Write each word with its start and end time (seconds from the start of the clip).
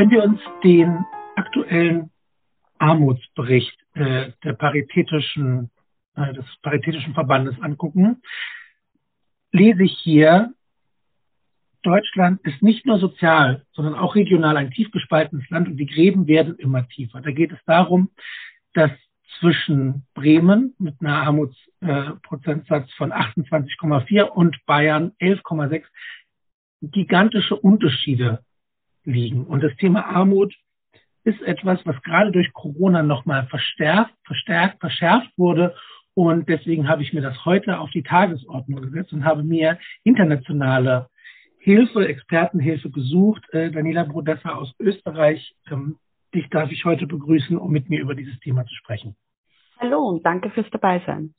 Wenn 0.00 0.10
wir 0.10 0.24
uns 0.24 0.40
den 0.64 1.04
aktuellen 1.36 2.10
Armutsbericht 2.78 3.76
äh, 3.92 4.32
der 4.42 4.54
paritätischen, 4.54 5.70
äh, 6.16 6.32
des 6.32 6.46
Paritätischen 6.62 7.12
Verbandes 7.12 7.60
angucken, 7.60 8.22
lese 9.52 9.82
ich 9.82 9.92
hier, 9.98 10.54
Deutschland 11.82 12.40
ist 12.46 12.62
nicht 12.62 12.86
nur 12.86 12.98
sozial, 12.98 13.66
sondern 13.72 13.94
auch 13.94 14.14
regional 14.14 14.56
ein 14.56 14.70
tief 14.70 14.90
gespaltenes 14.90 15.46
Land 15.50 15.68
und 15.68 15.76
die 15.76 15.84
Gräben 15.84 16.26
werden 16.26 16.56
immer 16.56 16.88
tiefer. 16.88 17.20
Da 17.20 17.30
geht 17.30 17.52
es 17.52 17.62
darum, 17.66 18.08
dass 18.72 18.92
zwischen 19.38 20.06
Bremen 20.14 20.74
mit 20.78 20.94
einer 21.00 21.24
Armutsprozentsatz 21.24 22.90
von 22.94 23.12
28,4 23.12 24.22
und 24.22 24.64
Bayern 24.64 25.12
11,6 25.20 25.84
gigantische 26.80 27.56
Unterschiede 27.56 28.42
liegen. 29.04 29.44
Und 29.44 29.62
das 29.62 29.74
Thema 29.76 30.06
Armut 30.06 30.54
ist 31.24 31.40
etwas, 31.42 31.84
was 31.84 32.00
gerade 32.02 32.32
durch 32.32 32.52
Corona 32.52 33.02
nochmal 33.02 33.46
verstärkt, 33.46 34.14
verstärkt, 34.24 34.80
verschärft 34.80 35.30
wurde. 35.36 35.74
Und 36.14 36.48
deswegen 36.48 36.88
habe 36.88 37.02
ich 37.02 37.12
mir 37.12 37.20
das 37.20 37.44
heute 37.44 37.78
auf 37.78 37.90
die 37.90 38.02
Tagesordnung 38.02 38.82
gesetzt 38.82 39.12
und 39.12 39.24
habe 39.24 39.42
mir 39.42 39.78
internationale 40.02 41.08
Hilfe, 41.58 42.08
Expertenhilfe 42.08 42.90
gesucht. 42.90 43.42
Äh, 43.52 43.70
Daniela 43.70 44.04
Brodessa 44.04 44.54
aus 44.54 44.72
Österreich, 44.78 45.54
ähm, 45.70 45.98
dich 46.34 46.48
darf 46.48 46.70
ich 46.70 46.84
heute 46.84 47.06
begrüßen, 47.06 47.56
um 47.58 47.70
mit 47.70 47.90
mir 47.90 48.00
über 48.00 48.14
dieses 48.14 48.38
Thema 48.40 48.64
zu 48.64 48.74
sprechen. 48.74 49.14
Hallo 49.78 50.08
und 50.08 50.24
danke 50.24 50.50
fürs 50.50 50.68
Dabeisein. 50.70 51.34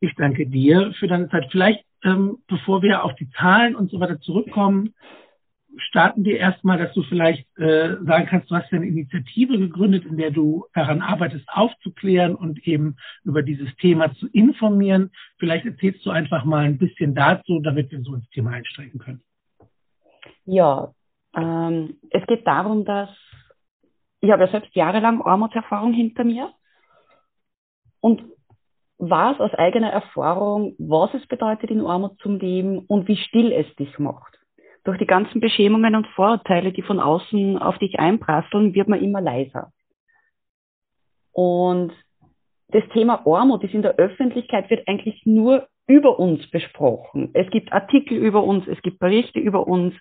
Ich 0.00 0.14
danke 0.16 0.46
dir 0.46 0.92
für 0.98 1.06
deine 1.06 1.28
Zeit. 1.28 1.48
Vielleicht, 1.50 1.84
ähm, 2.02 2.38
bevor 2.46 2.82
wir 2.82 3.04
auf 3.04 3.14
die 3.14 3.30
Zahlen 3.30 3.74
und 3.74 3.90
so 3.90 4.00
weiter 4.00 4.20
zurückkommen, 4.20 4.94
starten 5.78 6.24
wir 6.24 6.38
erstmal, 6.38 6.78
dass 6.78 6.92
du 6.94 7.02
vielleicht 7.02 7.46
äh, 7.58 7.96
sagen 8.04 8.26
kannst, 8.26 8.50
du 8.50 8.54
hast 8.54 8.70
ja 8.70 8.78
eine 8.78 8.86
Initiative 8.86 9.58
gegründet, 9.58 10.04
in 10.04 10.16
der 10.16 10.30
du 10.30 10.66
daran 10.74 11.02
arbeitest, 11.02 11.48
aufzuklären 11.48 12.34
und 12.34 12.66
eben 12.66 12.96
über 13.24 13.42
dieses 13.42 13.74
Thema 13.76 14.14
zu 14.14 14.28
informieren. 14.28 15.10
Vielleicht 15.38 15.66
erzählst 15.66 16.04
du 16.04 16.10
einfach 16.10 16.44
mal 16.44 16.64
ein 16.64 16.78
bisschen 16.78 17.14
dazu, 17.14 17.60
damit 17.60 17.90
wir 17.90 18.00
so 18.02 18.14
ins 18.14 18.28
Thema 18.30 18.50
einsteigen 18.50 18.98
können. 18.98 19.22
Ja, 20.44 20.92
ähm, 21.36 21.96
es 22.10 22.26
geht 22.26 22.46
darum, 22.46 22.84
dass 22.84 23.10
ich 24.20 24.30
habe 24.30 24.44
ja 24.44 24.50
selbst 24.50 24.74
jahrelang 24.74 25.20
Armutserfahrung 25.22 25.92
hinter 25.92 26.24
mir 26.24 26.50
und 28.00 28.22
weiß 28.98 29.38
aus 29.40 29.52
eigener 29.54 29.90
Erfahrung, 29.90 30.74
was 30.78 31.12
es 31.14 31.26
bedeutet, 31.26 31.70
in 31.70 31.84
Armut 31.84 32.18
zu 32.20 32.30
leben 32.30 32.78
und 32.86 33.06
wie 33.08 33.16
still 33.16 33.52
es 33.52 33.74
dich 33.76 33.98
macht 33.98 34.33
durch 34.84 34.98
die 34.98 35.06
ganzen 35.06 35.40
Beschämungen 35.40 35.96
und 35.96 36.06
Vorurteile, 36.08 36.72
die 36.72 36.82
von 36.82 37.00
außen 37.00 37.58
auf 37.58 37.78
dich 37.78 37.98
einprasseln, 37.98 38.74
wird 38.74 38.88
man 38.88 39.02
immer 39.02 39.20
leiser. 39.20 39.72
Und 41.32 41.92
das 42.68 42.84
Thema 42.92 43.26
Armut 43.26 43.64
ist 43.64 43.74
in 43.74 43.82
der 43.82 43.96
Öffentlichkeit, 43.96 44.70
wird 44.70 44.86
eigentlich 44.86 45.24
nur 45.24 45.68
über 45.86 46.18
uns 46.18 46.48
besprochen. 46.50 47.30
Es 47.34 47.50
gibt 47.50 47.72
Artikel 47.72 48.16
über 48.16 48.44
uns, 48.44 48.66
es 48.66 48.80
gibt 48.82 48.98
Berichte 48.98 49.38
über 49.38 49.66
uns. 49.66 49.94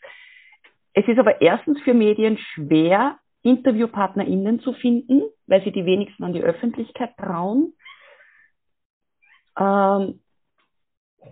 Es 0.94 1.08
ist 1.08 1.20
aber 1.20 1.42
erstens 1.42 1.81
für 1.81 1.94
Medien 1.94 2.38
schwer, 2.38 3.17
InterviewpartnerInnen 3.42 4.59
zu 4.61 4.73
finden, 4.73 5.23
weil 5.48 5.64
sie 5.64 5.72
die 5.72 5.86
wenigsten 5.86 6.23
an 6.23 6.34
die 6.34 6.42
Öffentlichkeit 6.42 7.17
trauen. 7.17 7.73
Ähm, 9.60 10.22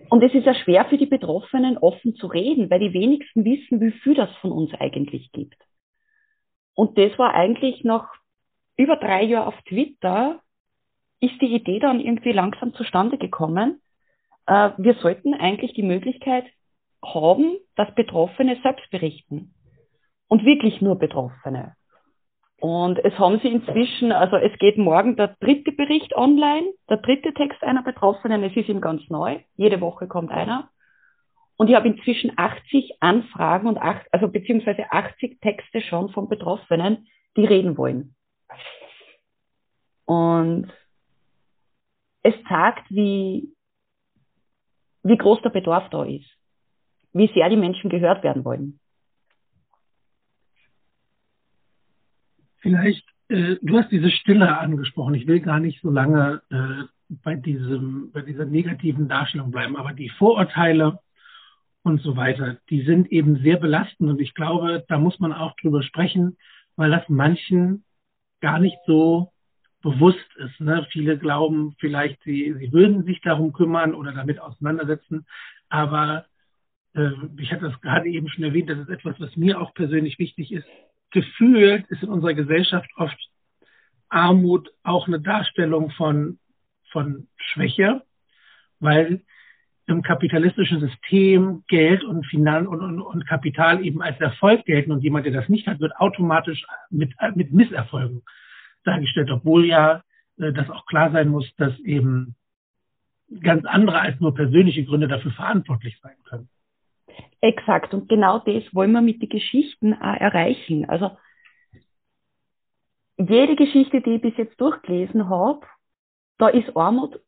und 0.10 0.24
es 0.24 0.34
ist 0.34 0.46
ja 0.46 0.54
schwer 0.54 0.86
für 0.86 0.98
die 0.98 1.06
Betroffenen 1.06 1.78
offen 1.78 2.16
zu 2.16 2.28
reden, 2.28 2.70
weil 2.70 2.80
die 2.80 2.94
wenigsten 2.94 3.46
wissen, 3.46 3.80
wie 3.80 3.92
viel 3.92 4.14
das 4.14 4.30
von 4.42 4.52
uns 4.52 4.74
eigentlich 4.74 5.32
gibt. 5.32 5.58
Und 6.76 6.98
das 6.98 7.18
war 7.18 7.34
eigentlich 7.34 7.84
noch 7.84 8.08
über 8.78 8.98
drei 8.98 9.24
Jahre 9.24 9.48
auf 9.48 9.62
Twitter, 9.64 10.42
ist 11.20 11.40
die 11.42 11.54
Idee 11.54 11.80
dann 11.80 12.00
irgendwie 12.00 12.32
langsam 12.32 12.74
zustande 12.74 13.18
gekommen. 13.18 13.82
Äh, 14.48 14.72
wir 14.78 14.96
sollten 14.96 15.34
eigentlich 15.34 15.74
die 15.74 15.84
Möglichkeit 15.84 16.46
haben, 17.04 17.58
dass 17.76 17.94
Betroffene 17.96 18.60
selbst 18.64 18.90
berichten. 18.90 19.54
Und 20.28 20.46
wirklich 20.46 20.82
nur 20.82 20.98
Betroffene. 20.98 21.76
Und 22.62 23.04
es 23.04 23.18
haben 23.18 23.40
sie 23.40 23.48
inzwischen, 23.48 24.12
also 24.12 24.36
es 24.36 24.56
geht 24.60 24.78
morgen 24.78 25.16
der 25.16 25.36
dritte 25.40 25.72
Bericht 25.72 26.16
online, 26.16 26.72
der 26.88 26.98
dritte 26.98 27.34
Text 27.34 27.64
einer 27.64 27.82
Betroffenen. 27.82 28.44
Es 28.44 28.56
ist 28.56 28.70
ihm 28.70 28.82
ganz 28.82 29.02
neu. 29.10 29.40
Jede 29.56 29.82
Woche 29.82 30.08
kommt 30.08 30.30
einer. 30.30 30.70
Und 31.58 31.70
ich 31.70 31.76
habe 31.76 31.88
inzwischen 31.88 32.32
80 32.36 32.98
Anfragen 33.00 33.68
und 33.68 33.80
acht, 33.80 34.06
also 34.12 34.28
beziehungsweise 34.28 34.92
80 34.92 35.42
Texte 35.42 35.82
schon 35.82 36.10
von 36.10 36.30
Betroffenen, 36.30 37.08
die 37.36 37.46
reden 37.46 37.80
wollen. 37.80 38.16
Und 40.06 40.72
es 42.22 42.36
zeigt, 42.48 42.92
wie, 42.92 43.56
wie 45.02 45.18
groß 45.18 45.42
der 45.42 45.50
Bedarf 45.50 45.90
da 45.90 46.04
ist, 46.04 46.30
wie 47.12 47.32
sehr 47.34 47.50
die 47.50 47.58
Menschen 47.58 47.90
gehört 47.90 48.24
werden 48.24 48.46
wollen. 48.46 48.80
Vielleicht, 52.62 53.06
äh, 53.28 53.58
du 53.62 53.78
hast 53.78 53.92
diese 53.92 54.12
Stille 54.12 54.58
angesprochen. 54.58 55.16
Ich 55.16 55.28
will 55.28 55.40
gar 55.40 55.60
nicht 55.60 55.82
so 55.82 55.90
lange 55.90 56.42
äh, 56.50 56.86
bei 57.10 57.36
diesem, 57.36 58.12
bei 58.12 58.22
dieser 58.22 58.46
negativen 58.46 59.08
Darstellung 59.10 59.52
bleiben, 59.52 59.76
aber 59.76 59.94
die 59.94 60.10
Vorurteile 60.10 61.00
und 61.84 62.02
so 62.02 62.16
weiter, 62.16 62.58
die 62.70 62.84
sind 62.84 63.12
eben 63.12 63.38
sehr 63.38 63.58
belastend 63.58 64.10
und 64.10 64.22
ich 64.22 64.34
glaube, 64.34 64.86
da 64.88 64.98
muss 65.00 65.20
man 65.20 65.34
auch 65.34 65.56
drüber 65.58 65.82
sprechen, 65.84 66.38
weil 66.76 66.92
das 66.92 67.10
manchen 67.10 67.84
gar 68.40 68.60
nicht 68.60 68.78
so 68.86 69.32
bewusst 69.82 70.20
ist. 70.38 70.60
Ne? 70.60 70.86
Viele 70.92 71.18
glauben 71.18 71.76
vielleicht, 71.80 72.22
sie, 72.24 72.56
sie 72.60 72.72
würden 72.72 73.04
sich 73.04 73.20
darum 73.22 73.52
kümmern 73.52 73.96
oder 73.96 74.14
damit 74.14 74.40
auseinandersetzen, 74.40 75.26
aber 75.70 76.26
äh, 76.94 77.10
ich 77.38 77.52
hatte 77.52 77.70
das 77.70 77.82
gerade 77.82 78.08
eben 78.08 78.30
schon 78.30 78.44
erwähnt, 78.44 78.70
das 78.70 78.80
ist 78.80 78.90
etwas, 78.90 79.20
was 79.20 79.36
mir 79.36 79.60
auch 79.60 79.74
persönlich 79.74 80.20
wichtig 80.20 80.52
ist, 80.52 80.68
gefühlt 81.12 81.86
ist 81.90 82.04
in 82.04 82.10
unserer 82.10 82.34
Gesellschaft 82.34 82.90
oft 82.96 83.18
Armut 84.10 84.70
auch 84.84 85.08
eine 85.08 85.22
Darstellung 85.22 85.92
von, 85.92 86.40
von 86.92 87.28
Schwäche, 87.38 88.04
weil 88.80 89.22
im 89.88 90.02
kapitalistischen 90.02 90.80
System 90.80 91.64
Geld 91.68 92.04
und, 92.04 92.26
Finan 92.26 92.68
und, 92.68 92.82
und, 92.82 93.02
und 93.02 93.28
Kapital 93.28 93.86
eben 93.86 94.02
als 94.02 94.20
Erfolg 94.20 94.66
gelten 94.66 94.92
und 94.92 95.04
jemand, 95.04 95.26
der 95.26 95.34
das 95.34 95.50
nicht 95.50 95.68
hat, 95.68 95.80
wird 95.80 95.96
automatisch 95.98 96.66
mit, 96.90 97.14
mit 97.36 97.52
Misserfolgen 97.52 98.22
dargestellt, 98.84 99.30
obwohl 99.32 99.66
ja 99.66 100.04
äh, 100.38 100.54
das 100.54 100.70
auch 100.70 100.86
klar 100.86 101.12
sein 101.12 101.30
muss, 101.30 101.54
dass 101.56 101.78
eben 101.80 102.36
ganz 103.42 103.66
andere 103.66 104.00
als 104.00 104.20
nur 104.20 104.34
persönliche 104.34 104.84
Gründe 104.86 105.08
dafür 105.08 105.32
verantwortlich 105.32 106.00
sein 106.02 106.16
können. 106.26 106.50
Exakt. 107.42 107.94
Und 107.94 108.08
genau 108.10 108.40
das 108.40 108.64
wollen 108.74 108.92
wir 108.92 109.02
mit 109.02 109.22
den 109.22 109.30
Geschichten 109.30 109.94
auch 109.94 110.20
erreichen. 110.20 110.88
Also 110.88 111.12
jede 113.18 113.56
Geschichte, 113.56 114.02
die 114.02 114.16
ich 114.16 114.22
bis 114.22 114.38
jetzt 114.38 114.60
durchgelesen 114.60 115.30
habe, 115.30 115.62
da 116.38 116.48
ist 116.48 116.76
Armut 116.76 117.20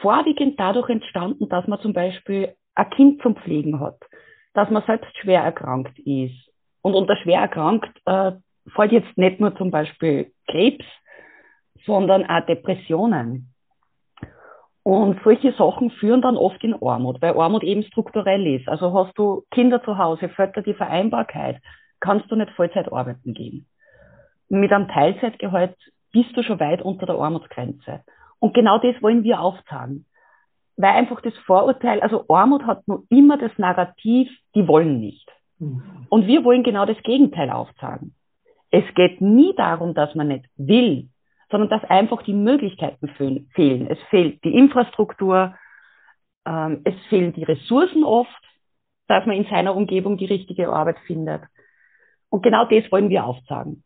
vorwiegend 0.00 0.58
dadurch 0.58 0.88
entstanden, 0.88 1.48
dass 1.48 1.66
man 1.66 1.80
zum 1.80 1.92
Beispiel 1.92 2.54
ein 2.74 2.90
Kind 2.90 3.22
zum 3.22 3.36
Pflegen 3.36 3.80
hat, 3.80 3.98
dass 4.54 4.70
man 4.70 4.82
selbst 4.86 5.14
schwer 5.18 5.42
erkrankt 5.42 5.98
ist. 6.00 6.50
Und 6.80 6.94
unter 6.94 7.16
schwer 7.16 7.40
erkrankt 7.40 7.90
äh, 8.06 8.32
fällt 8.74 8.92
jetzt 8.92 9.16
nicht 9.16 9.40
nur 9.40 9.54
zum 9.56 9.70
Beispiel 9.70 10.32
Krebs, 10.48 10.84
sondern 11.84 12.24
auch 12.26 12.46
Depressionen. 12.46 13.51
Und 14.84 15.20
solche 15.22 15.52
Sachen 15.52 15.90
führen 15.90 16.22
dann 16.22 16.36
oft 16.36 16.62
in 16.64 16.74
Armut, 16.82 17.22
weil 17.22 17.38
Armut 17.38 17.62
eben 17.62 17.84
strukturell 17.84 18.46
ist. 18.46 18.68
Also 18.68 18.92
hast 18.92 19.16
du 19.16 19.44
Kinder 19.52 19.82
zu 19.84 19.96
Hause, 19.96 20.28
fällt 20.28 20.56
dir 20.56 20.62
die 20.62 20.74
Vereinbarkeit, 20.74 21.60
kannst 22.00 22.30
du 22.30 22.36
nicht 22.36 22.50
Vollzeit 22.52 22.92
arbeiten 22.92 23.32
gehen. 23.32 23.66
Mit 24.48 24.72
einem 24.72 24.88
Teilzeitgehalt 24.88 25.76
bist 26.12 26.36
du 26.36 26.42
schon 26.42 26.58
weit 26.60 26.82
unter 26.82 27.06
der 27.06 27.14
Armutsgrenze. 27.14 28.00
Und 28.40 28.54
genau 28.54 28.78
das 28.78 29.00
wollen 29.02 29.22
wir 29.22 29.40
aufzeigen. 29.40 30.04
Weil 30.76 30.94
einfach 30.94 31.20
das 31.20 31.34
Vorurteil, 31.46 32.00
also 32.00 32.24
Armut 32.28 32.66
hat 32.66 32.86
nur 32.88 33.04
immer 33.08 33.38
das 33.38 33.52
Narrativ, 33.58 34.28
die 34.54 34.66
wollen 34.66 34.98
nicht. 34.98 35.30
Mhm. 35.58 36.06
Und 36.08 36.26
wir 36.26 36.44
wollen 36.44 36.64
genau 36.64 36.86
das 36.86 37.00
Gegenteil 37.04 37.50
aufzeigen. 37.50 38.14
Es 38.70 38.84
geht 38.94 39.20
nie 39.20 39.54
darum, 39.54 39.94
dass 39.94 40.14
man 40.14 40.28
nicht 40.28 40.46
will, 40.56 41.08
sondern 41.52 41.70
dass 41.70 41.88
einfach 41.88 42.22
die 42.22 42.32
Möglichkeiten 42.32 43.08
fehlen. 43.54 43.86
Es 43.88 43.98
fehlt 44.10 44.42
die 44.42 44.54
Infrastruktur, 44.54 45.54
ähm, 46.46 46.80
es 46.84 46.94
fehlen 47.08 47.34
die 47.34 47.44
Ressourcen 47.44 48.02
oft, 48.02 48.42
dass 49.06 49.26
man 49.26 49.36
in 49.36 49.44
seiner 49.44 49.76
Umgebung 49.76 50.16
die 50.16 50.26
richtige 50.26 50.70
Arbeit 50.70 50.98
findet. 51.06 51.42
Und 52.30 52.42
genau 52.42 52.64
das 52.64 52.90
wollen 52.90 53.10
wir 53.10 53.24
aufzeigen. 53.26 53.84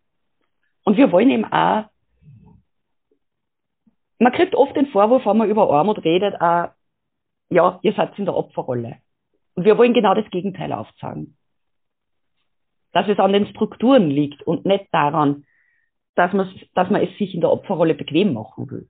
Und 0.85 0.97
wir 0.97 1.11
wollen 1.13 1.31
eben 1.31 1.45
auch, 1.45 1.87
man 4.21 4.33
kriegt 4.33 4.55
oft 4.55 4.75
den 4.77 4.87
Vorwurf, 4.87 5.27
wenn 5.27 5.37
man 5.37 5.51
über 5.51 5.69
Armut 5.69 6.05
redet, 6.05 6.41
auch, 6.41 6.71
ja, 7.51 7.81
ihr 7.83 7.93
seid 7.93 8.19
in 8.19 8.25
der 8.25 8.37
Opferrolle. 8.37 8.99
Und 9.55 9.65
wir 9.65 9.77
wollen 9.77 9.93
genau 9.93 10.15
das 10.15 10.31
Gegenteil 10.31 10.73
aufzeigen. 10.73 11.37
dass 12.93 13.09
es 13.09 13.19
an 13.19 13.35
den 13.35 13.47
Strukturen 13.49 14.09
liegt 14.09 14.43
und 14.45 14.65
nicht 14.65 14.87
daran, 14.91 15.45
dass 16.17 16.33
man, 16.33 16.51
dass 16.75 16.91
man 16.91 17.03
es 17.03 17.17
sich 17.19 17.35
in 17.35 17.41
der 17.41 17.51
Opferrolle 17.51 17.95
bequem 17.95 18.33
machen 18.33 18.71
will. 18.71 18.89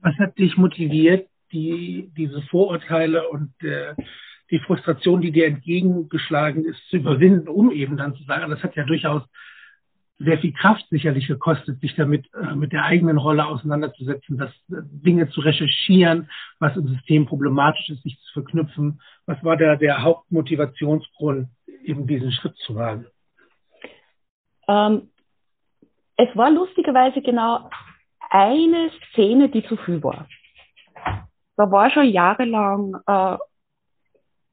Was 0.00 0.14
hat 0.18 0.38
dich 0.38 0.56
motiviert, 0.56 1.28
die, 1.52 2.10
diese 2.16 2.42
Vorurteile 2.42 3.28
und 3.28 3.52
äh, 3.62 3.94
die 4.50 4.58
Frustration, 4.60 5.20
die 5.20 5.32
dir 5.32 5.46
entgegengeschlagen 5.46 6.64
ist, 6.64 6.78
zu 6.90 6.96
überwinden, 6.96 7.48
um 7.48 7.70
eben 7.72 7.96
dann 7.96 8.14
zu 8.14 8.22
sagen, 8.24 8.50
das 8.50 8.62
hat 8.62 8.76
ja 8.76 8.84
durchaus 8.84 9.22
sehr 10.18 10.38
viel 10.38 10.52
Kraft 10.52 10.84
sicherlich 10.90 11.26
gekostet, 11.26 11.80
sich 11.80 11.94
damit 11.96 12.28
äh, 12.34 12.54
mit 12.54 12.72
der 12.72 12.84
eigenen 12.84 13.16
Rolle 13.16 13.46
auseinanderzusetzen, 13.46 14.38
das 14.38 14.50
äh, 14.70 14.82
Dinge 14.84 15.28
zu 15.30 15.40
recherchieren, 15.40 16.28
was 16.58 16.76
im 16.76 16.86
System 16.88 17.26
problematisch 17.26 17.88
ist, 17.88 18.02
sich 18.02 18.18
zu 18.20 18.32
verknüpfen. 18.34 19.00
Was 19.26 19.42
war 19.42 19.56
der, 19.56 19.76
der 19.76 20.02
Hauptmotivationsgrund, 20.02 21.48
eben 21.84 22.06
diesen 22.06 22.30
Schritt 22.32 22.56
zu 22.58 22.74
wagen? 22.74 23.06
Ähm, 24.68 25.10
es 26.16 26.34
war 26.36 26.50
lustigerweise 26.50 27.20
genau 27.22 27.68
eine 28.30 28.90
Szene, 29.10 29.48
die 29.48 29.64
zu 29.64 29.76
viel 29.76 30.02
war. 30.02 30.26
Da 31.56 31.70
war 31.70 31.90
schon 31.90 32.08
jahrelang, 32.08 32.94
äh, 33.06 33.38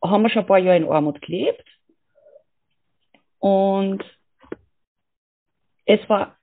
haben 0.03 0.23
wir 0.23 0.29
schon 0.29 0.43
ein 0.43 0.47
paar 0.47 0.59
Jahre 0.59 0.77
in 0.77 0.89
Armut 0.89 1.21
gelebt. 1.21 1.65
Und 3.39 4.03
es 5.85 6.07
war 6.09 6.35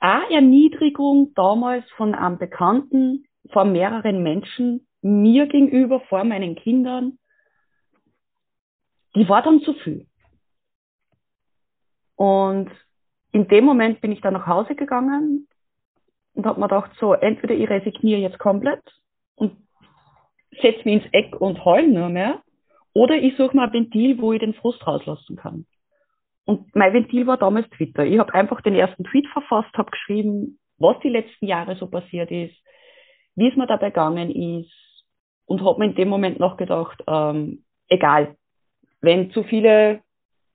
eine 0.00 0.34
Erniedrigung 0.34 1.32
damals 1.34 1.88
von 1.92 2.14
einem 2.14 2.38
Bekannten 2.38 3.26
vor 3.52 3.64
mehreren 3.64 4.22
Menschen, 4.22 4.86
mir 5.02 5.46
gegenüber, 5.46 6.00
vor 6.00 6.24
meinen 6.24 6.56
Kindern. 6.56 7.18
Die 9.14 9.28
war 9.28 9.42
dann 9.42 9.60
zu 9.60 9.74
viel. 9.74 10.06
Und 12.16 12.70
in 13.32 13.48
dem 13.48 13.64
Moment 13.64 14.00
bin 14.00 14.12
ich 14.12 14.20
dann 14.20 14.34
nach 14.34 14.46
Hause 14.46 14.74
gegangen 14.74 15.48
und 16.34 16.46
habe 16.46 16.60
mir 16.60 16.68
gedacht, 16.68 16.92
so, 17.00 17.14
entweder 17.14 17.54
ich 17.54 17.68
resigniere 17.68 18.20
jetzt 18.20 18.38
komplett 18.38 18.82
und 19.34 19.56
setze 20.60 20.82
mich 20.84 21.02
ins 21.02 21.12
Eck 21.12 21.40
und 21.40 21.64
heul 21.64 21.88
nur 21.88 22.10
mehr, 22.10 22.42
oder 22.94 23.16
ich 23.16 23.36
suche 23.36 23.56
mir 23.56 23.62
ein 23.62 23.72
Ventil, 23.72 24.20
wo 24.20 24.34
ich 24.34 24.40
den 24.40 24.54
Frust 24.54 24.86
rauslassen 24.86 25.36
kann. 25.36 25.66
Und 26.44 26.74
mein 26.74 26.92
Ventil 26.92 27.26
war 27.26 27.38
damals 27.38 27.68
Twitter. 27.70 28.04
Ich 28.04 28.18
habe 28.18 28.34
einfach 28.34 28.60
den 28.60 28.74
ersten 28.74 29.04
Tweet 29.04 29.26
verfasst, 29.28 29.72
habe 29.74 29.90
geschrieben, 29.90 30.58
was 30.78 30.98
die 31.00 31.08
letzten 31.08 31.46
Jahre 31.46 31.76
so 31.76 31.86
passiert 31.86 32.30
ist, 32.30 32.54
wie 33.34 33.48
es 33.48 33.56
mir 33.56 33.66
dabei 33.66 33.88
gegangen 33.88 34.30
ist 34.30 34.72
und 35.46 35.64
habe 35.64 35.78
mir 35.78 35.86
in 35.86 35.94
dem 35.94 36.08
Moment 36.08 36.38
noch 36.38 36.56
gedacht, 36.56 37.02
ähm, 37.06 37.64
egal, 37.88 38.36
wenn 39.00 39.30
zu 39.30 39.42
viele 39.44 40.02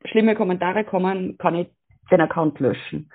schlimme 0.06 0.36
Kommentare 0.36 0.84
kommen, 0.84 1.38
kann 1.38 1.56
ich 1.56 1.68
den 2.12 2.22
Account 2.22 2.60
löschen. 2.60 3.12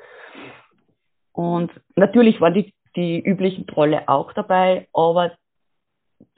Und 1.32 1.70
natürlich 1.96 2.40
waren 2.40 2.54
die, 2.54 2.74
die 2.96 3.20
üblichen 3.20 3.66
Trolle 3.66 4.08
auch 4.08 4.32
dabei, 4.32 4.88
aber 4.92 5.32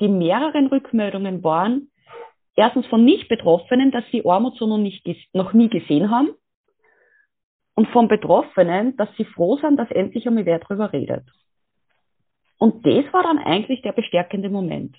die 0.01 0.09
mehreren 0.09 0.69
Rückmeldungen 0.69 1.43
waren 1.43 1.91
erstens 2.57 2.87
von 2.87 3.05
Nicht-Betroffenen, 3.05 3.91
dass 3.91 4.05
sie 4.11 4.25
Armut 4.25 4.57
so 4.57 4.67
noch, 4.67 4.79
nicht, 4.79 5.05
noch 5.35 5.53
nie 5.53 5.69
gesehen 5.69 6.11
haben 6.11 6.31
und 7.75 7.89
von 7.89 8.09
Betroffenen, 8.09 8.97
dass 8.97 9.09
sie 9.17 9.25
froh 9.25 9.57
sind, 9.59 9.77
dass 9.77 9.91
endlich 9.91 10.27
einmal 10.27 10.47
wer 10.47 10.61
drüber 10.61 10.93
redet. 10.93 11.25
Und 12.59 12.87
das 12.87 13.13
war 13.13 13.23
dann 13.25 13.39
eigentlich 13.39 13.83
der 13.83 13.93
bestärkende 13.93 14.49
Moment. 14.49 14.97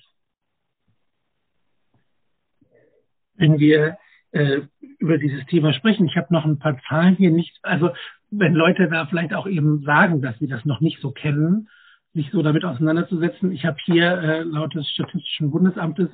Wenn 3.34 3.58
wir 3.58 3.98
äh, 4.32 4.62
über 4.98 5.18
dieses 5.18 5.44
Thema 5.46 5.72
sprechen. 5.72 6.06
Ich 6.06 6.16
habe 6.16 6.32
noch 6.32 6.44
ein 6.44 6.58
paar 6.58 6.78
Zahlen 6.88 7.16
hier 7.16 7.30
nicht, 7.30 7.58
also 7.62 7.90
wenn 8.30 8.54
Leute 8.54 8.88
da 8.88 9.06
vielleicht 9.06 9.34
auch 9.34 9.46
eben 9.46 9.82
sagen, 9.82 10.20
dass 10.20 10.38
sie 10.38 10.48
das 10.48 10.64
noch 10.64 10.80
nicht 10.80 11.00
so 11.00 11.10
kennen, 11.10 11.68
sich 12.12 12.30
so 12.30 12.42
damit 12.42 12.64
auseinanderzusetzen. 12.64 13.52
Ich 13.52 13.64
habe 13.64 13.76
hier 13.84 14.10
äh, 14.10 14.42
laut 14.42 14.74
des 14.74 14.88
Statistischen 14.90 15.50
Bundesamtes 15.50 16.08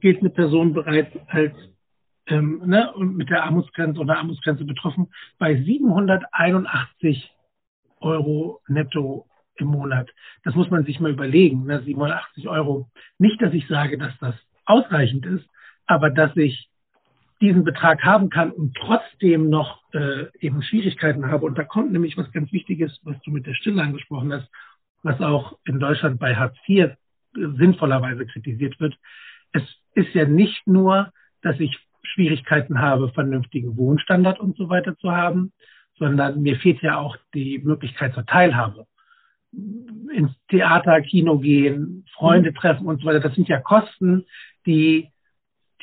gilt 0.00 0.20
eine 0.20 0.30
Person 0.30 0.74
bereits 0.74 1.16
als 1.28 1.54
ähm, 2.26 2.62
ne, 2.66 2.92
mit 2.98 3.30
der 3.30 3.44
Armutsgrenze 3.44 4.00
oder 4.00 4.18
Armutsgrenze 4.18 4.64
betroffen 4.64 5.08
bei 5.38 5.56
781 5.56 7.32
Euro 8.00 8.60
netto 8.68 9.26
im 9.56 9.68
Monat. 9.68 10.10
Das 10.44 10.54
muss 10.54 10.70
man 10.70 10.84
sich 10.84 11.00
mal 11.00 11.12
überlegen. 11.12 11.64
Ne? 11.64 11.82
780 11.82 12.48
Euro. 12.48 12.90
Nicht, 13.18 13.40
dass 13.40 13.54
ich 13.54 13.66
sage, 13.68 13.96
dass 13.96 14.16
das 14.18 14.34
ausreichend 14.66 15.24
ist, 15.24 15.46
aber 15.86 16.10
dass 16.10 16.36
ich 16.36 16.68
diesen 17.40 17.64
Betrag 17.64 18.02
haben 18.02 18.30
kann 18.30 18.50
und 18.50 18.74
trotzdem 18.76 19.50
noch 19.50 19.82
äh, 19.92 20.26
eben 20.40 20.62
Schwierigkeiten 20.62 21.30
habe. 21.30 21.44
Und 21.44 21.58
da 21.58 21.64
kommt 21.64 21.92
nämlich 21.92 22.16
was 22.16 22.30
ganz 22.32 22.50
Wichtiges, 22.52 22.98
was 23.02 23.20
du 23.22 23.30
mit 23.30 23.46
der 23.46 23.54
Stille 23.54 23.82
angesprochen 23.82 24.32
hast, 24.32 24.48
was 25.02 25.20
auch 25.20 25.58
in 25.64 25.78
Deutschland 25.78 26.18
bei 26.18 26.34
Hartz 26.34 26.56
IV 26.66 26.92
sinnvollerweise 27.34 28.26
kritisiert 28.26 28.80
wird. 28.80 28.96
Es 29.52 29.62
ist 29.94 30.14
ja 30.14 30.24
nicht 30.24 30.66
nur, 30.66 31.12
dass 31.42 31.60
ich 31.60 31.78
Schwierigkeiten 32.02 32.80
habe, 32.80 33.10
vernünftigen 33.10 33.76
Wohnstandard 33.76 34.40
und 34.40 34.56
so 34.56 34.68
weiter 34.68 34.96
zu 34.96 35.10
haben, 35.10 35.52
sondern 35.98 36.40
mir 36.40 36.56
fehlt 36.56 36.80
ja 36.82 36.98
auch 36.98 37.16
die 37.34 37.58
Möglichkeit 37.58 38.14
zur 38.14 38.24
Teilhabe. 38.24 38.86
Ins 39.52 40.32
Theater, 40.48 41.00
Kino 41.02 41.38
gehen, 41.38 42.04
Freunde 42.14 42.52
treffen 42.52 42.86
und 42.86 43.00
so 43.00 43.06
weiter. 43.06 43.20
Das 43.20 43.34
sind 43.34 43.48
ja 43.48 43.60
Kosten, 43.60 44.24
die 44.66 45.10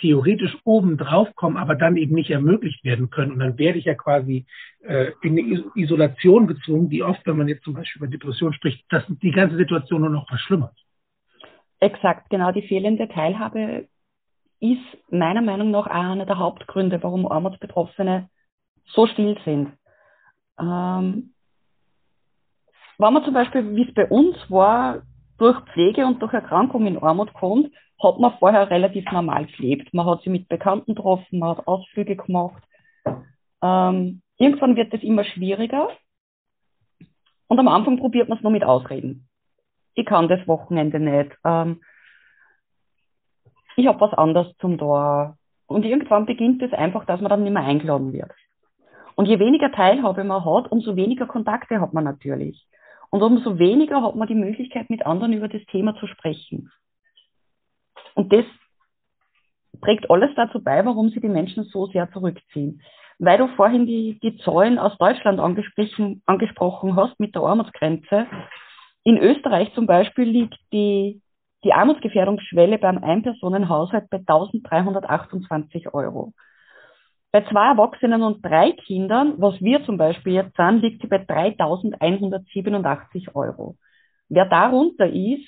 theoretisch 0.03 0.57
oben 0.65 0.97
drauf 0.97 1.33
kommen, 1.35 1.55
aber 1.55 1.75
dann 1.75 1.95
eben 1.95 2.13
nicht 2.13 2.29
ermöglicht 2.29 2.83
werden 2.83 3.09
können. 3.09 3.31
Und 3.31 3.39
dann 3.39 3.57
werde 3.57 3.79
ich 3.79 3.85
ja 3.85 3.95
quasi 3.95 4.45
äh, 4.81 5.11
in 5.21 5.39
eine 5.39 5.63
Isolation 5.75 6.45
gezwungen, 6.45 6.89
die 6.89 7.01
oft, 7.01 7.25
wenn 7.25 7.37
man 7.37 7.47
jetzt 7.47 7.63
zum 7.63 7.73
Beispiel 7.73 8.01
über 8.01 8.11
Depression 8.11 8.51
spricht, 8.51 8.85
das 8.89 9.05
die 9.07 9.31
ganze 9.31 9.55
Situation 9.55 10.01
nur 10.01 10.09
noch 10.09 10.27
verschlimmert. 10.27 10.75
Exakt, 11.79 12.29
genau. 12.29 12.51
Die 12.51 12.67
fehlende 12.67 13.07
Teilhabe 13.07 13.87
ist 14.59 14.81
meiner 15.09 15.41
Meinung 15.41 15.71
nach 15.71 15.87
auch 15.87 15.91
einer 15.91 16.25
der 16.25 16.37
Hauptgründe, 16.37 17.01
warum 17.01 17.25
Armutsbetroffene 17.25 18.29
so 18.85 19.07
still 19.07 19.37
sind. 19.45 19.71
Ähm, 20.59 21.33
wenn 22.97 23.13
man 23.13 23.23
zum 23.23 23.33
Beispiel, 23.33 23.73
wie 23.73 23.87
es 23.87 23.93
bei 23.93 24.05
uns 24.05 24.35
war, 24.49 25.03
durch 25.37 25.59
Pflege 25.71 26.05
und 26.05 26.21
durch 26.21 26.33
Erkrankung 26.33 26.87
in 26.87 26.97
Armut 26.97 27.33
kommt, 27.33 27.71
hat 28.03 28.19
man 28.19 28.37
vorher 28.39 28.69
relativ 28.69 29.09
normal 29.11 29.45
gelebt. 29.45 29.93
Man 29.93 30.05
hat 30.05 30.19
sich 30.19 30.31
mit 30.31 30.49
Bekannten 30.49 30.95
getroffen, 30.95 31.39
man 31.39 31.57
hat 31.57 31.67
Ausflüge 31.67 32.15
gemacht. 32.15 32.63
Ähm, 33.61 34.21
irgendwann 34.37 34.75
wird 34.75 34.93
es 34.93 35.01
immer 35.03 35.23
schwieriger. 35.23 35.89
Und 37.47 37.59
am 37.59 37.67
Anfang 37.67 37.97
probiert 37.97 38.29
man 38.29 38.37
es 38.37 38.43
nur 38.43 38.51
mit 38.51 38.63
Ausreden. 38.63 39.27
Ich 39.95 40.05
kann 40.05 40.27
das 40.27 40.47
Wochenende 40.47 40.99
nicht. 40.99 41.37
Ähm, 41.43 41.81
ich 43.75 43.87
habe 43.87 44.01
was 44.01 44.13
anderes 44.13 44.55
zum 44.57 44.77
da. 44.77 45.37
Und 45.67 45.85
irgendwann 45.85 46.25
beginnt 46.25 46.61
es 46.61 46.73
einfach, 46.73 47.05
dass 47.05 47.21
man 47.21 47.29
dann 47.29 47.43
nicht 47.43 47.53
mehr 47.53 47.63
eingeladen 47.63 48.13
wird. 48.13 48.31
Und 49.15 49.27
je 49.27 49.39
weniger 49.39 49.71
Teilhabe 49.71 50.23
man 50.23 50.43
hat, 50.43 50.71
umso 50.71 50.95
weniger 50.95 51.25
Kontakte 51.25 51.79
hat 51.79 51.93
man 51.93 52.03
natürlich. 52.03 52.67
Und 53.09 53.21
umso 53.21 53.59
weniger 53.59 54.01
hat 54.01 54.15
man 54.15 54.27
die 54.27 54.35
Möglichkeit, 54.35 54.89
mit 54.89 55.05
anderen 55.05 55.33
über 55.33 55.47
das 55.47 55.63
Thema 55.65 55.95
zu 55.99 56.07
sprechen. 56.07 56.71
Und 58.15 58.31
das 58.31 58.45
trägt 59.81 60.09
alles 60.09 60.31
dazu 60.35 60.63
bei, 60.63 60.85
warum 60.85 61.09
sie 61.09 61.19
die 61.19 61.29
Menschen 61.29 61.63
so 61.65 61.87
sehr 61.87 62.11
zurückziehen. 62.11 62.81
Weil 63.19 63.37
du 63.37 63.47
vorhin 63.55 63.85
die, 63.85 64.19
die 64.21 64.37
Zahlen 64.37 64.79
aus 64.79 64.97
Deutschland 64.97 65.39
angesprochen, 65.39 66.21
angesprochen 66.25 66.95
hast 66.95 67.19
mit 67.19 67.35
der 67.35 67.43
Armutsgrenze. 67.43 68.27
In 69.03 69.17
Österreich 69.17 69.73
zum 69.73 69.85
Beispiel 69.85 70.25
liegt 70.25 70.57
die, 70.71 71.21
die 71.63 71.73
Armutsgefährdungsschwelle 71.73 72.77
beim 72.77 73.03
Einpersonenhaushalt 73.03 74.09
bei 74.09 74.17
1328 74.17 75.93
Euro. 75.93 76.33
Bei 77.31 77.43
zwei 77.45 77.69
Erwachsenen 77.69 78.21
und 78.21 78.45
drei 78.45 78.73
Kindern, 78.73 79.35
was 79.37 79.59
wir 79.59 79.83
zum 79.85 79.97
Beispiel 79.97 80.33
jetzt 80.33 80.55
sind, 80.55 80.81
liegt 80.81 81.01
sie 81.01 81.07
bei 81.07 81.17
3187 81.17 83.35
Euro. 83.35 83.75
Wer 84.29 84.45
darunter 84.45 85.07
ist, 85.07 85.47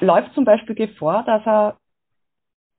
läuft 0.00 0.34
zum 0.34 0.44
Beispiel 0.44 0.74
Gefahr, 0.74 1.24
dass 1.24 1.46
er 1.46 1.78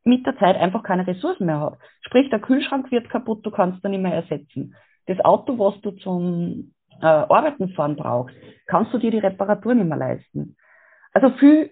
mit 0.04 0.26
der 0.26 0.38
Zeit 0.38 0.58
einfach 0.58 0.84
keine 0.84 1.08
Ressourcen 1.08 1.46
mehr 1.46 1.60
hat. 1.60 1.78
Sprich, 2.02 2.30
der 2.30 2.40
Kühlschrank 2.40 2.92
wird 2.92 3.10
kaputt, 3.10 3.46
du 3.46 3.52
kannst 3.52 3.84
nicht 3.84 4.02
mehr 4.02 4.14
ersetzen. 4.14 4.76
Das 5.06 5.20
Auto, 5.22 5.58
was 5.58 5.80
du 5.82 5.92
zum 5.92 6.74
äh, 7.02 7.06
Arbeiten 7.06 7.70
fahren 7.70 7.96
brauchst, 7.96 8.36
kannst 8.68 8.94
du 8.94 8.98
dir 8.98 9.12
die 9.12 9.20
Reparatur 9.20 9.74
nicht 9.74 9.88
mehr 9.88 9.98
leisten. 9.98 10.56
Also 11.14 11.30
viel, 11.38 11.72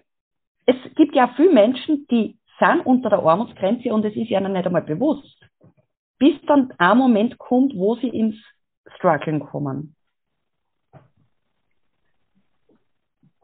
es 0.66 0.76
gibt 0.94 1.14
ja 1.14 1.28
viele 1.36 1.52
Menschen, 1.52 2.06
die 2.10 2.38
sind 2.58 2.86
unter 2.86 3.10
der 3.10 3.20
Armutsgrenze 3.20 3.92
und 3.92 4.04
es 4.04 4.14
ist 4.14 4.30
ihnen 4.30 4.52
nicht 4.52 4.66
einmal 4.66 4.82
bewusst. 4.82 5.38
Bis 6.18 6.34
dann 6.46 6.72
ein 6.78 6.98
Moment 6.98 7.38
kommt, 7.38 7.74
wo 7.74 7.96
sie 7.96 8.08
ins 8.08 8.36
Struggling 8.96 9.40
kommen. 9.40 9.96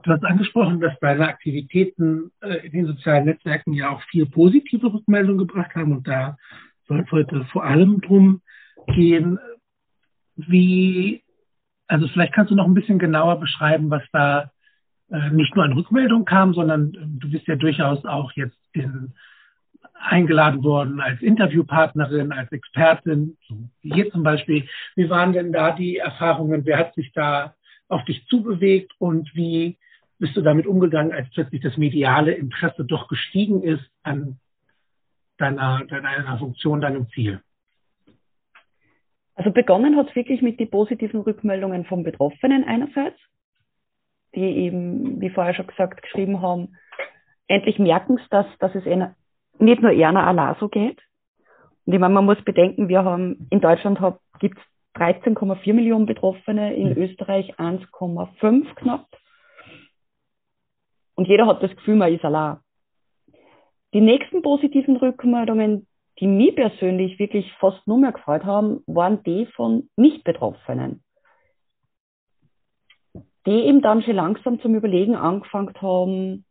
Du 0.04 0.12
hast 0.12 0.24
angesprochen, 0.24 0.80
dass 0.80 0.98
deine 1.00 1.28
Aktivitäten 1.28 2.30
äh, 2.40 2.66
in 2.66 2.72
den 2.72 2.86
sozialen 2.86 3.24
Netzwerken 3.24 3.72
ja 3.72 3.90
auch 3.90 4.02
viel 4.02 4.26
positive 4.26 4.92
Rückmeldungen 4.92 5.38
gebracht 5.38 5.74
haben 5.74 5.92
und 5.92 6.06
da 6.06 6.36
soll 6.86 7.00
es 7.00 7.10
heute 7.10 7.44
vor 7.46 7.64
allem 7.64 8.00
drum 8.00 8.40
gehen, 8.86 9.38
wie, 10.36 11.22
also 11.88 12.06
vielleicht 12.08 12.32
kannst 12.32 12.52
du 12.52 12.54
noch 12.54 12.66
ein 12.66 12.74
bisschen 12.74 12.98
genauer 12.98 13.40
beschreiben, 13.40 13.90
was 13.90 14.02
da 14.12 14.52
äh, 15.10 15.30
nicht 15.30 15.54
nur 15.56 15.64
an 15.64 15.72
Rückmeldung 15.72 16.24
kam, 16.24 16.54
sondern 16.54 16.94
äh, 16.94 16.98
du 17.02 17.30
bist 17.30 17.48
ja 17.48 17.56
durchaus 17.56 18.04
auch 18.04 18.30
jetzt 18.32 18.58
in, 18.72 19.14
eingeladen 19.94 20.62
worden 20.62 21.00
als 21.00 21.20
Interviewpartnerin, 21.20 22.30
als 22.30 22.52
Expertin, 22.52 23.36
so 23.48 23.68
wie 23.82 23.94
hier 23.94 24.10
zum 24.10 24.22
Beispiel. 24.22 24.68
Wie 24.94 25.10
waren 25.10 25.32
denn 25.32 25.52
da 25.52 25.72
die 25.72 25.96
Erfahrungen? 25.96 26.64
Wer 26.64 26.78
hat 26.78 26.94
sich 26.94 27.12
da 27.12 27.54
auf 27.88 28.04
dich 28.04 28.24
zubewegt 28.26 28.92
und 28.98 29.34
wie 29.34 29.76
bist 30.18 30.36
du 30.36 30.42
damit 30.42 30.66
umgegangen, 30.66 31.12
als 31.12 31.28
plötzlich 31.30 31.62
das 31.62 31.76
mediale 31.76 32.32
Interesse 32.32 32.84
doch 32.84 33.08
gestiegen 33.08 33.62
ist 33.62 33.84
an 34.02 34.38
deiner, 35.38 35.84
deiner 35.84 36.38
Funktion, 36.38 36.80
deinem 36.80 37.08
Ziel? 37.10 37.40
Also 39.34 39.52
begonnen 39.52 39.96
hat 39.96 40.08
es 40.08 40.16
wirklich 40.16 40.42
mit 40.42 40.58
den 40.58 40.68
positiven 40.68 41.20
Rückmeldungen 41.20 41.84
von 41.84 42.02
Betroffenen 42.02 42.64
einerseits, 42.64 43.18
die 44.34 44.40
eben, 44.40 45.20
wie 45.20 45.30
vorher 45.30 45.54
schon 45.54 45.68
gesagt, 45.68 46.02
geschrieben 46.02 46.42
haben, 46.42 46.76
endlich 47.46 47.78
merken 47.78 48.18
es, 48.20 48.28
dass, 48.30 48.46
dass 48.58 48.74
es 48.74 48.84
nicht 49.60 49.82
nur 49.82 49.92
Erna 49.92 50.26
allein 50.26 50.56
so 50.58 50.68
geht. 50.68 51.00
Und 51.86 51.94
ich 51.94 52.00
meine, 52.00 52.14
man 52.14 52.26
muss 52.26 52.42
bedenken, 52.44 52.88
wir 52.88 53.04
haben 53.04 53.46
in 53.50 53.60
Deutschland 53.60 54.00
gibt 54.40 54.58
es 54.58 54.64
13,4 55.00 55.72
Millionen 55.72 56.06
Betroffene, 56.06 56.74
in 56.74 56.90
mhm. 56.90 56.98
Österreich 56.98 57.54
1,5 57.58 58.74
knapp. 58.74 59.06
Und 61.18 61.26
jeder 61.26 61.46
hat 61.48 61.64
das 61.64 61.74
Gefühl, 61.74 61.96
man 61.96 62.14
ist 62.14 62.24
allein. 62.24 62.58
Die 63.92 64.00
nächsten 64.00 64.40
positiven 64.40 64.96
Rückmeldungen, 64.96 65.88
die 66.20 66.28
mich 66.28 66.54
persönlich 66.54 67.18
wirklich 67.18 67.52
fast 67.54 67.84
nur 67.88 67.98
mehr 67.98 68.12
gefreut 68.12 68.44
haben, 68.44 68.84
waren 68.86 69.20
die 69.24 69.46
von 69.46 69.90
Nicht-Betroffenen. 69.96 71.02
Die 73.46 73.50
eben 73.50 73.82
dann 73.82 74.02
schon 74.02 74.14
langsam 74.14 74.60
zum 74.60 74.76
Überlegen 74.76 75.16
angefangen 75.16 75.74
haben, 75.82 76.44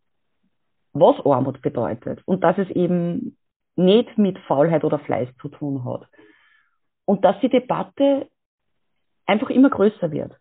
was 0.91 1.15
Armut 1.25 1.61
bedeutet 1.61 2.21
und 2.25 2.43
dass 2.43 2.57
es 2.57 2.69
eben 2.71 3.37
nicht 3.77 4.17
mit 4.17 4.37
Faulheit 4.49 4.83
oder 4.83 4.99
Fleiß 4.99 5.29
zu 5.41 5.47
tun 5.47 5.85
hat. 5.85 6.09
Und 7.05 7.23
dass 7.23 7.39
die 7.39 7.47
Debatte 7.47 8.27
einfach 9.25 9.49
immer 9.49 9.69
größer 9.69 10.11
wird. 10.11 10.35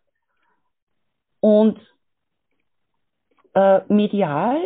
Und 1.38 1.78
äh, 3.56 3.80
medial 3.92 4.60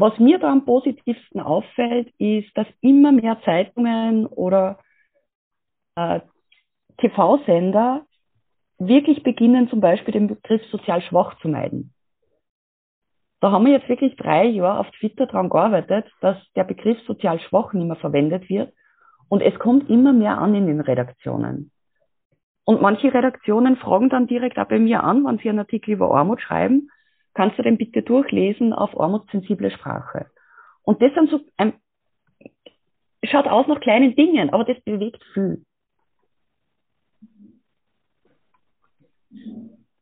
was 0.00 0.18
mir 0.18 0.38
da 0.38 0.50
am 0.50 0.64
positivsten 0.64 1.40
auffällt, 1.40 2.08
ist, 2.18 2.56
dass 2.56 2.66
immer 2.80 3.12
mehr 3.12 3.38
Zeitungen 3.44 4.26
oder 4.26 4.78
äh, 5.94 6.20
TV-Sender 6.98 8.06
wirklich 8.78 9.22
beginnen, 9.22 9.68
zum 9.68 9.80
Beispiel 9.80 10.12
den 10.12 10.28
Begriff 10.28 10.62
sozial 10.70 11.02
schwach 11.02 11.38
zu 11.40 11.48
meiden. 11.48 11.92
Da 13.40 13.50
haben 13.52 13.66
wir 13.66 13.72
jetzt 13.72 13.88
wirklich 13.88 14.16
drei 14.16 14.46
Jahre 14.46 14.80
auf 14.80 14.90
Twitter 14.92 15.26
daran 15.26 15.50
gearbeitet, 15.50 16.10
dass 16.22 16.38
der 16.54 16.64
Begriff 16.64 16.98
sozial 17.06 17.40
schwach 17.40 17.72
nicht 17.72 17.86
mehr 17.86 17.96
verwendet 17.96 18.48
wird. 18.48 18.72
Und 19.28 19.42
es 19.42 19.58
kommt 19.58 19.90
immer 19.90 20.12
mehr 20.12 20.38
an 20.38 20.54
in 20.54 20.66
den 20.66 20.80
Redaktionen. 20.80 21.72
Und 22.64 22.82
manche 22.82 23.12
Redaktionen 23.12 23.76
fragen 23.76 24.10
dann 24.10 24.26
direkt 24.26 24.58
auch 24.58 24.68
bei 24.68 24.78
mir 24.78 25.02
an, 25.02 25.24
wenn 25.24 25.38
sie 25.38 25.48
einen 25.48 25.60
Artikel 25.60 25.92
über 25.92 26.14
Armut 26.14 26.40
schreiben, 26.40 26.90
kannst 27.34 27.58
du 27.58 27.62
den 27.62 27.78
bitte 27.78 28.02
durchlesen 28.02 28.72
auf 28.72 28.98
armutssensible 28.98 29.70
Sprache. 29.70 30.30
Und 30.82 31.00
das 31.02 31.12
sind 31.14 31.30
so, 31.30 31.40
ein, 31.56 31.74
schaut 33.24 33.46
aus 33.46 33.66
nach 33.66 33.80
kleinen 33.80 34.14
Dingen, 34.14 34.50
aber 34.50 34.64
das 34.64 34.80
bewegt 34.82 35.22
viel. 35.32 35.64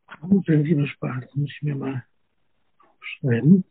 Armutssensible 0.06 0.86
Sprache, 0.86 1.28
muss 1.34 1.50
ich 1.50 1.62
mir 1.62 1.74
mal 1.74 2.04
schreiben. 3.00 3.64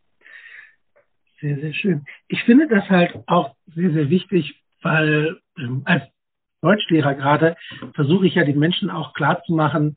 Sehr, 1.41 1.59
sehr 1.59 1.73
schön. 1.73 2.05
Ich 2.27 2.43
finde 2.43 2.67
das 2.67 2.89
halt 2.89 3.15
auch 3.27 3.55
sehr, 3.67 3.91
sehr 3.91 4.09
wichtig, 4.09 4.63
weil 4.81 5.39
ähm, 5.57 5.83
als 5.85 6.03
Deutschlehrer 6.67 7.15
gerade 7.15 7.55
versuche 7.93 8.27
ich 8.27 8.35
ja 8.35 8.43
den 8.43 8.59
Menschen 8.59 8.89
auch 8.89 9.13
klar 9.13 9.41
zu 9.45 9.53
machen, 9.53 9.95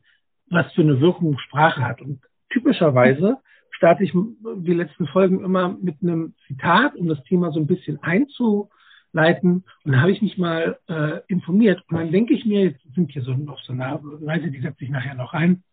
was 0.49 0.71
für 0.73 0.81
eine 0.81 1.01
Wirkung 1.01 1.37
Sprache 1.37 1.83
hat. 1.83 2.01
Und 2.01 2.21
typischerweise 2.49 3.37
starte 3.71 4.03
ich 4.05 4.13
die 4.13 4.73
letzten 4.73 5.07
Folgen 5.07 5.43
immer 5.43 5.75
mit 5.81 6.01
einem 6.01 6.33
Zitat, 6.47 6.95
um 6.95 7.07
das 7.07 7.21
Thema 7.23 7.51
so 7.51 7.59
ein 7.59 7.67
bisschen 7.67 8.01
einzuleiten. 8.01 9.65
Und 9.83 9.91
da 9.91 9.99
habe 9.99 10.11
ich 10.11 10.21
mich 10.21 10.37
mal 10.37 10.79
äh, 10.87 11.19
informiert. 11.27 11.83
Und 11.89 11.97
dann 11.97 12.11
denke 12.11 12.33
ich 12.33 12.45
mir, 12.45 12.63
jetzt 12.63 12.81
sind 12.95 13.11
hier 13.11 13.23
so 13.23 13.33
noch 13.33 13.61
so 13.63 13.73
eine 13.73 13.99
Weise, 14.01 14.49
die 14.49 14.61
setze 14.61 14.85
ich 14.85 14.89
nachher 14.89 15.15
noch 15.15 15.33
ein. 15.33 15.63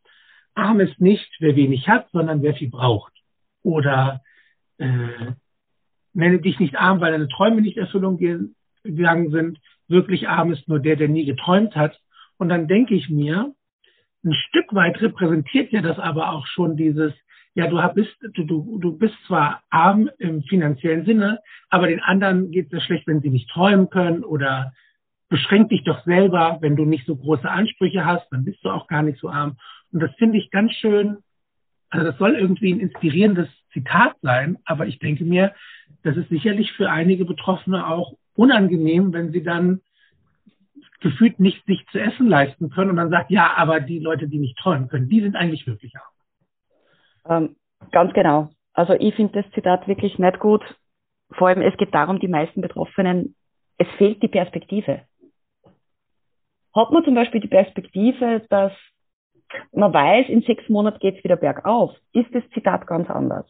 Arm 0.54 0.80
ist 0.80 1.00
nicht, 1.00 1.30
wer 1.38 1.54
wenig 1.54 1.88
hat, 1.88 2.08
sondern 2.10 2.42
wer 2.42 2.54
viel 2.54 2.70
braucht. 2.70 3.12
Oder 3.62 4.20
äh, 4.78 5.32
nenne 6.12 6.40
dich 6.40 6.58
nicht 6.58 6.76
arm, 6.76 7.00
weil 7.00 7.12
deine 7.12 7.28
Träume 7.28 7.60
nicht 7.60 7.76
Erfüllung 7.76 8.18
gegangen 8.82 9.30
sind. 9.30 9.58
Wirklich 9.88 10.28
arm 10.28 10.52
ist 10.52 10.68
nur 10.68 10.80
der, 10.80 10.96
der 10.96 11.08
nie 11.08 11.24
geträumt 11.24 11.74
hat. 11.74 11.98
Und 12.36 12.48
dann 12.48 12.68
denke 12.68 12.94
ich 12.94 13.08
mir, 13.08 13.52
ein 14.24 14.34
Stück 14.34 14.74
weit 14.74 15.00
repräsentiert 15.00 15.72
ja 15.72 15.80
das 15.80 15.98
aber 15.98 16.32
auch 16.32 16.46
schon 16.46 16.76
dieses, 16.76 17.12
ja, 17.54 17.66
du 17.66 17.94
bist, 17.94 18.14
du, 18.34 18.44
du, 18.44 18.78
du 18.78 18.98
bist 18.98 19.14
zwar 19.26 19.62
arm 19.70 20.10
im 20.18 20.42
finanziellen 20.42 21.04
Sinne, 21.04 21.40
aber 21.70 21.88
den 21.88 22.00
anderen 22.00 22.50
geht 22.50 22.66
es 22.66 22.72
ja 22.72 22.80
schlecht, 22.80 23.06
wenn 23.06 23.20
sie 23.20 23.30
nicht 23.30 23.50
träumen 23.50 23.90
können 23.90 24.24
oder 24.24 24.72
beschränk 25.28 25.68
dich 25.68 25.84
doch 25.84 26.04
selber, 26.04 26.58
wenn 26.60 26.76
du 26.76 26.84
nicht 26.84 27.06
so 27.06 27.16
große 27.16 27.48
Ansprüche 27.48 28.04
hast, 28.04 28.26
dann 28.30 28.44
bist 28.44 28.64
du 28.64 28.70
auch 28.70 28.86
gar 28.86 29.02
nicht 29.02 29.18
so 29.20 29.28
arm. 29.28 29.56
Und 29.92 30.00
das 30.00 30.14
finde 30.16 30.38
ich 30.38 30.50
ganz 30.50 30.72
schön, 30.74 31.18
also 31.90 32.06
das 32.06 32.18
soll 32.18 32.34
irgendwie 32.34 32.72
ein 32.72 32.80
inspirierendes 32.80 33.48
Zitat 33.72 34.14
sein, 34.22 34.58
aber 34.64 34.86
ich 34.86 34.98
denke 34.98 35.24
mir, 35.24 35.54
das 36.02 36.16
ist 36.16 36.28
sicherlich 36.28 36.72
für 36.72 36.90
einige 36.90 37.24
Betroffene 37.24 37.86
auch 37.86 38.14
unangenehm, 38.38 39.12
wenn 39.12 39.32
sie 39.32 39.42
dann 39.42 39.80
gefühlt 41.00 41.38
nicht 41.38 41.64
sich 41.66 41.84
zu 41.92 41.98
essen 41.98 42.28
leisten 42.28 42.70
können 42.70 42.90
und 42.90 42.96
dann 42.96 43.10
sagt, 43.10 43.30
ja, 43.30 43.56
aber 43.56 43.80
die 43.80 43.98
Leute, 43.98 44.28
die 44.28 44.38
nicht 44.38 44.58
träumen 44.58 44.88
können, 44.88 45.08
die 45.08 45.20
sind 45.20 45.36
eigentlich 45.36 45.66
wirklich 45.66 45.92
arm. 45.96 47.44
Ähm, 47.44 47.56
ganz 47.92 48.12
genau. 48.14 48.50
Also 48.72 48.94
ich 48.94 49.14
finde 49.14 49.42
das 49.42 49.52
Zitat 49.52 49.86
wirklich 49.86 50.18
nicht 50.18 50.38
gut. 50.40 50.62
Vor 51.32 51.48
allem, 51.48 51.62
es 51.62 51.76
geht 51.76 51.94
darum, 51.94 52.20
die 52.20 52.28
meisten 52.28 52.60
Betroffenen, 52.60 53.34
es 53.76 53.86
fehlt 53.96 54.22
die 54.22 54.28
Perspektive. 54.28 55.02
Hat 56.74 56.90
man 56.90 57.04
zum 57.04 57.14
Beispiel 57.14 57.40
die 57.40 57.48
Perspektive, 57.48 58.44
dass 58.50 58.72
man 59.72 59.92
weiß, 59.92 60.28
in 60.28 60.42
sechs 60.42 60.68
Monaten 60.68 60.98
geht 60.98 61.18
es 61.18 61.24
wieder 61.24 61.36
bergauf, 61.36 61.92
ist 62.12 62.32
das 62.34 62.48
Zitat 62.50 62.86
ganz 62.86 63.08
anders. 63.10 63.46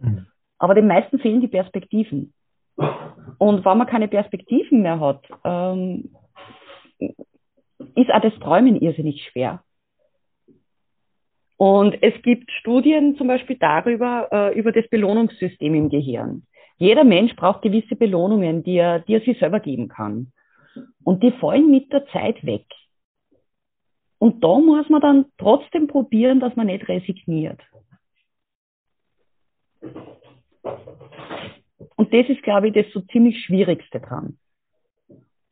Mhm. 0.00 0.26
Aber 0.58 0.74
den 0.74 0.86
meisten 0.86 1.18
fehlen 1.18 1.40
die 1.40 1.48
Perspektiven. 1.48 2.32
Und 2.76 3.64
wenn 3.64 3.78
man 3.78 3.86
keine 3.86 4.08
Perspektiven 4.08 4.82
mehr 4.82 5.00
hat, 5.00 5.24
ähm, 5.44 6.10
ist 6.98 8.10
auch 8.10 8.20
das 8.20 8.34
Träumen 8.40 8.80
irrsinnig 8.80 9.28
schwer. 9.30 9.62
Und 11.56 12.02
es 12.02 12.20
gibt 12.22 12.50
Studien 12.50 13.16
zum 13.16 13.28
Beispiel 13.28 13.56
darüber, 13.58 14.28
äh, 14.32 14.58
über 14.58 14.72
das 14.72 14.88
Belohnungssystem 14.88 15.74
im 15.74 15.88
Gehirn. 15.88 16.46
Jeder 16.76 17.04
Mensch 17.04 17.36
braucht 17.36 17.62
gewisse 17.62 17.94
Belohnungen, 17.94 18.64
die 18.64 18.76
er, 18.76 19.00
die 19.00 19.14
er 19.14 19.20
sich 19.20 19.38
selber 19.38 19.60
geben 19.60 19.88
kann. 19.88 20.32
Und 21.04 21.22
die 21.22 21.30
fallen 21.32 21.70
mit 21.70 21.92
der 21.92 22.06
Zeit 22.08 22.44
weg. 22.44 22.66
Und 24.18 24.42
da 24.42 24.58
muss 24.58 24.88
man 24.88 25.00
dann 25.00 25.26
trotzdem 25.38 25.86
probieren, 25.86 26.40
dass 26.40 26.56
man 26.56 26.66
nicht 26.66 26.88
resigniert. 26.88 27.60
Und 31.96 32.12
das 32.12 32.28
ist, 32.28 32.42
glaube 32.42 32.68
ich, 32.68 32.74
das 32.74 32.86
so 32.92 33.00
ziemlich 33.00 33.44
Schwierigste 33.44 34.00
dran. 34.00 34.38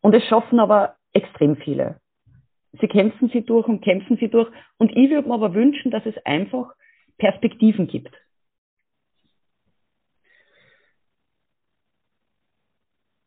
Und 0.01 0.15
es 0.15 0.25
schaffen 0.25 0.61
aber 0.61 0.97
extrem 1.13 1.57
viele. 1.57 2.01
Sie 2.81 2.89
kämpfen 2.89 3.29
sie 3.29 3.43
durch 3.43 3.67
und 3.69 3.83
kämpfen 3.83 4.17
sie 4.17 4.29
durch. 4.29 4.51
Und 4.79 4.91
ich 4.91 5.11
würde 5.11 5.29
mir 5.29 5.35
aber 5.35 5.55
wünschen, 5.55 5.91
dass 5.91 6.05
es 6.07 6.15
einfach 6.25 6.73
Perspektiven 7.19 7.87
gibt. 7.87 8.15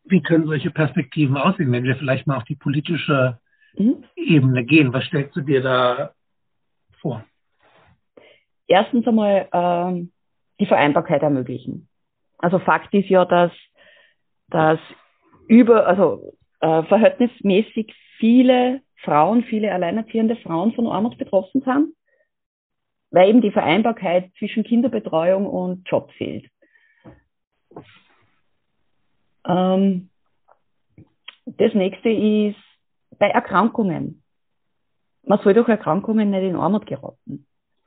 Wie 0.04 0.22
können 0.22 0.46
solche 0.46 0.72
Perspektiven 0.72 1.38
aussehen, 1.38 1.72
wenn 1.72 1.84
wir 1.84 1.96
vielleicht 1.96 2.28
mal 2.28 2.38
auf 2.38 2.44
die 2.44 2.56
politische 2.56 3.40
mhm. 3.78 4.04
Ebene 4.16 4.64
gehen? 4.64 4.94
Was 4.94 5.06
stellst 5.06 5.36
du 5.36 5.42
dir 5.42 5.62
da 5.62 6.14
vor? 7.00 7.26
Erstens 8.68 9.08
einmal 9.08 9.48
ähm, 9.52 10.12
die 10.60 10.66
Vereinbarkeit 10.66 11.22
ermöglichen. 11.22 11.88
Also 12.38 12.60
Fakt 12.60 12.94
ist 12.94 13.10
ja, 13.10 13.26
dass, 13.26 13.52
dass 14.50 14.80
über, 15.48 15.88
also 15.88 16.34
äh, 16.60 16.84
verhältnismäßig 16.84 17.94
viele 18.18 18.82
Frauen, 19.04 19.44
viele 19.44 19.72
alleinerziehende 19.72 20.36
Frauen 20.38 20.74
von 20.74 20.88
Armut 20.88 21.18
betroffen 21.18 21.62
sind, 21.62 21.96
weil 23.12 23.30
eben 23.30 23.42
die 23.42 23.52
Vereinbarkeit 23.52 24.32
zwischen 24.38 24.64
Kinderbetreuung 24.64 25.46
und 25.46 25.88
Job 25.90 26.12
fehlt. 26.14 26.50
Ähm, 29.48 30.10
Das 31.46 31.74
nächste 31.74 32.10
ist 32.10 32.58
bei 33.20 33.30
Erkrankungen. 33.30 34.24
Man 35.24 35.40
soll 35.44 35.54
durch 35.54 35.70
Erkrankungen 35.70 36.32
nicht 36.32 36.44
in 36.44 36.56
Armut 36.56 36.88
geraten. 36.88 37.46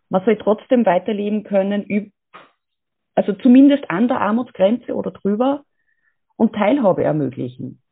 Man 0.09 0.25
soll 0.25 0.37
trotzdem 0.39 0.87
weiterleben 0.87 1.43
können, 1.43 1.83
also 3.19 3.33
zumindest 3.33 3.91
an 3.91 4.07
der 4.07 4.21
Armutsgrenze 4.21 4.95
oder 4.95 5.11
drüber 5.11 5.65
und 6.37 6.55
Teilhabe 6.55 7.03
ermöglichen. 7.03 7.83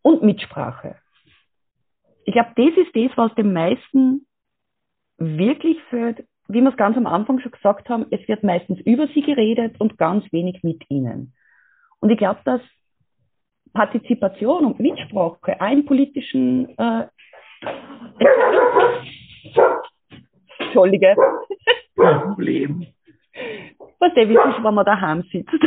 Und 0.00 0.22
Mitsprache. 0.22 0.96
Ich 2.24 2.32
glaube, 2.32 2.52
das 2.56 2.74
ist 2.78 2.96
das, 2.96 3.14
was 3.18 3.34
den 3.34 3.52
meisten 3.52 4.26
wirklich 5.18 5.76
fehlt, 5.90 6.26
wie 6.48 6.62
wir 6.62 6.70
es 6.70 6.76
ganz 6.78 6.96
am 6.96 7.06
Anfang 7.06 7.38
schon 7.40 7.52
gesagt 7.52 7.90
haben, 7.90 8.06
es 8.10 8.26
wird 8.26 8.42
meistens 8.42 8.80
über 8.80 9.08
sie 9.08 9.20
geredet 9.20 9.78
und 9.78 9.98
ganz 9.98 10.24
wenig 10.32 10.62
mit 10.62 10.82
ihnen. 10.88 11.34
Und 12.00 12.08
ich 12.08 12.16
glaube, 12.16 12.40
dass 12.46 12.62
Partizipation 13.74 14.64
und 14.64 14.80
Mitsprache 14.80 15.58
im 15.70 15.84
politischen 15.84 16.78
äh, 16.78 17.08
Entschuldige. 20.60 21.14
Problem. 21.94 22.86
Was 24.08 24.14
der 24.14 24.28
wissen, 24.28 24.64
wenn 24.64 24.74
man 24.74 24.86
daheim 24.86 25.22
sitzt. 25.30 25.52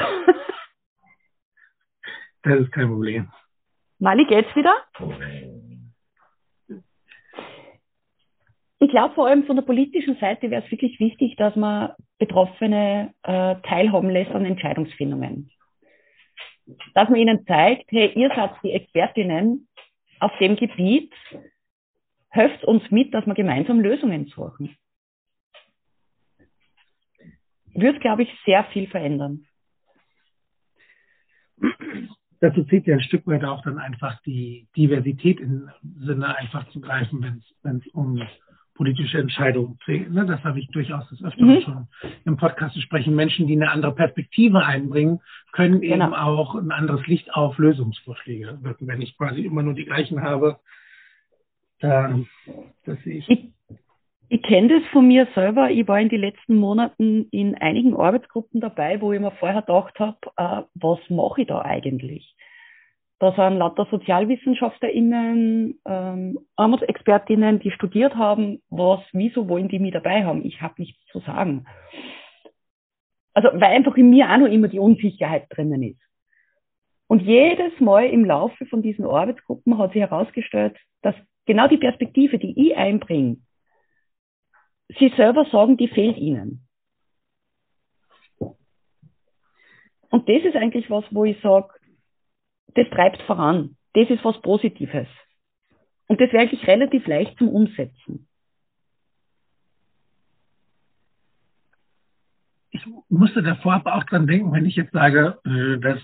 Das 2.43 2.59
ist 2.59 2.71
kein 2.71 2.87
Problem. 2.87 3.31
Mali, 3.99 4.25
geht's 4.25 4.49
wieder? 4.55 4.73
Ich 8.79 8.89
glaube, 8.89 9.13
vor 9.13 9.27
allem 9.27 9.43
von 9.43 9.57
der 9.57 9.61
politischen 9.61 10.17
Seite 10.17 10.49
wäre 10.49 10.63
es 10.65 10.71
wirklich 10.71 10.99
wichtig, 10.99 11.35
dass 11.35 11.55
man 11.55 11.91
Betroffene 12.17 13.13
äh, 13.21 13.57
teilhaben 13.61 14.09
lässt 14.09 14.31
an 14.31 14.43
Entscheidungsfindungen. 14.43 15.51
Dass 16.95 17.09
man 17.09 17.19
ihnen 17.19 17.45
zeigt, 17.45 17.91
hey, 17.91 18.11
ihr 18.15 18.29
seid 18.35 18.53
die 18.63 18.71
Expertinnen 18.71 19.67
auf 20.19 20.31
dem 20.39 20.55
Gebiet, 20.55 21.13
helft 22.29 22.63
uns 22.63 22.89
mit, 22.89 23.13
dass 23.13 23.27
wir 23.27 23.35
gemeinsam 23.35 23.81
Lösungen 23.81 24.25
suchen. 24.25 24.75
Würde, 27.73 27.99
glaube 27.99 28.23
ich, 28.23 28.29
sehr 28.45 28.63
viel 28.65 28.87
verändern. 28.87 29.45
Dazu 32.39 32.63
zählt 32.63 32.87
ja 32.87 32.95
ein 32.95 33.03
Stück 33.03 33.27
weit 33.27 33.43
auch 33.43 33.61
dann 33.63 33.77
einfach 33.77 34.19
die 34.21 34.67
Diversität 34.75 35.39
im 35.39 35.69
Sinne 35.99 36.35
einfach 36.35 36.67
zu 36.71 36.81
greifen, 36.81 37.43
wenn 37.61 37.77
es 37.77 37.87
um 37.93 38.21
politische 38.73 39.19
Entscheidungen 39.19 39.77
trägt. 39.85 40.11
Ne? 40.11 40.25
Das 40.25 40.43
habe 40.43 40.59
ich 40.59 40.67
durchaus 40.69 41.07
das 41.11 41.23
öfter 41.23 41.45
mhm. 41.45 41.61
schon 41.61 41.87
im 42.25 42.37
Podcast 42.37 42.73
zu 42.73 42.81
sprechen. 42.81 43.15
Menschen, 43.15 43.45
die 43.45 43.55
eine 43.55 43.69
andere 43.69 43.93
Perspektive 43.93 44.65
einbringen, 44.65 45.19
können 45.51 45.81
genau. 45.81 46.05
eben 46.05 46.13
auch 46.15 46.55
ein 46.55 46.71
anderes 46.71 47.05
Licht 47.05 47.31
auf 47.31 47.59
Lösungsvorschläge 47.59 48.57
wirken. 48.63 48.87
Wenn 48.87 49.01
ich 49.01 49.15
quasi 49.17 49.41
immer 49.41 49.61
nur 49.61 49.75
die 49.75 49.85
gleichen 49.85 50.23
habe, 50.23 50.59
da, 51.79 52.19
das 52.85 52.99
sehe 53.03 53.17
ich. 53.17 53.29
Ich, 53.29 53.49
ich 54.33 54.41
kenne 54.43 54.79
das 54.79 54.89
von 54.93 55.09
mir 55.09 55.27
selber. 55.35 55.69
Ich 55.71 55.85
war 55.89 55.99
in 55.99 56.07
den 56.07 56.21
letzten 56.21 56.55
Monaten 56.55 57.27
in 57.31 57.55
einigen 57.55 57.97
Arbeitsgruppen 57.97 58.61
dabei, 58.61 59.01
wo 59.01 59.11
ich 59.11 59.19
mir 59.19 59.31
vorher 59.31 59.59
gedacht 59.59 59.99
habe, 59.99 60.17
äh, 60.37 60.61
was 60.73 60.99
mache 61.09 61.41
ich 61.41 61.47
da 61.47 61.61
eigentlich? 61.63 62.33
Da 63.19 63.33
sind 63.33 63.57
lauter 63.57 63.87
SozialwissenschaftlerInnen, 63.91 65.81
ähm, 65.85 66.39
Armutsexpertinnen, 66.55 67.59
die 67.59 67.71
studiert 67.71 68.15
haben, 68.15 68.61
was, 68.69 69.01
wieso 69.11 69.49
wollen 69.49 69.67
die 69.67 69.79
mich 69.79 69.91
dabei 69.91 70.23
haben? 70.23 70.45
Ich 70.45 70.61
habe 70.61 70.75
nichts 70.77 71.05
zu 71.11 71.19
sagen. 71.19 71.65
Also, 73.33 73.49
weil 73.51 73.75
einfach 73.75 73.97
in 73.97 74.11
mir 74.11 74.31
auch 74.31 74.37
noch 74.37 74.47
immer 74.47 74.69
die 74.69 74.79
Unsicherheit 74.79 75.47
drinnen 75.49 75.83
ist. 75.83 75.99
Und 77.07 77.21
jedes 77.21 77.77
Mal 77.81 78.05
im 78.05 78.23
Laufe 78.23 78.65
von 78.67 78.81
diesen 78.81 79.03
Arbeitsgruppen 79.03 79.77
hat 79.77 79.91
sich 79.91 79.99
herausgestellt, 79.99 80.77
dass 81.01 81.15
genau 81.45 81.67
die 81.67 81.79
Perspektive, 81.79 82.39
die 82.39 82.69
ich 82.69 82.77
einbringe, 82.77 83.35
sie 84.99 85.13
selber 85.15 85.45
sagen, 85.51 85.77
die 85.77 85.87
fehlt 85.87 86.17
ihnen. 86.17 86.67
Und 90.09 90.27
das 90.27 90.43
ist 90.43 90.55
eigentlich 90.55 90.89
was, 90.89 91.05
wo 91.11 91.23
ich 91.23 91.39
sage, 91.41 91.69
das 92.75 92.89
treibt 92.89 93.21
voran. 93.23 93.77
Das 93.93 94.09
ist 94.09 94.23
was 94.23 94.41
Positives. 94.41 95.07
Und 96.07 96.19
das 96.19 96.31
wäre 96.31 96.43
eigentlich 96.43 96.67
relativ 96.67 97.07
leicht 97.07 97.37
zum 97.37 97.49
Umsetzen. 97.49 98.27
Ich 102.71 102.85
musste 103.09 103.43
davor 103.43 103.75
aber 103.75 103.95
auch 103.95 104.03
dran 104.05 104.27
denken, 104.27 104.51
wenn 104.51 104.65
ich 104.65 104.75
jetzt 104.75 104.93
sage, 104.93 105.39
äh, 105.45 105.79
dass 105.79 105.99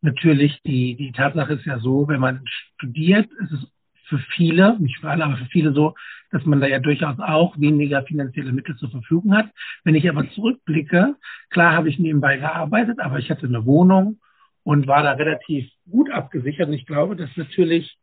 natürlich 0.00 0.60
die, 0.62 0.96
die 0.96 1.12
Tatsache 1.12 1.54
ist 1.54 1.64
ja 1.64 1.78
so, 1.78 2.08
wenn 2.08 2.20
man 2.20 2.44
studiert, 2.46 3.30
ist 3.32 3.52
es 3.52 3.72
für 4.06 4.18
viele, 4.18 4.78
nicht 4.80 4.98
für 4.98 5.10
alle, 5.10 5.24
aber 5.24 5.36
für 5.36 5.46
viele 5.46 5.72
so, 5.72 5.94
dass 6.30 6.44
man 6.44 6.60
da 6.60 6.66
ja 6.66 6.78
durchaus 6.78 7.18
auch 7.18 7.58
weniger 7.58 8.02
finanzielle 8.02 8.52
Mittel 8.52 8.76
zur 8.76 8.90
Verfügung 8.90 9.36
hat. 9.36 9.50
Wenn 9.84 9.94
ich 9.94 10.08
aber 10.08 10.28
zurückblicke, 10.30 11.16
klar 11.50 11.74
habe 11.74 11.88
ich 11.88 11.98
nebenbei 11.98 12.38
gearbeitet, 12.38 13.00
aber 13.00 13.18
ich 13.18 13.30
hatte 13.30 13.46
eine 13.46 13.66
Wohnung 13.66 14.18
und 14.64 14.86
war 14.86 15.02
da 15.02 15.12
relativ 15.12 15.70
gut 15.90 16.10
abgesichert. 16.10 16.68
Und 16.68 16.74
ich 16.74 16.86
glaube, 16.86 17.16
dass 17.16 17.30
natürlich 17.36 17.98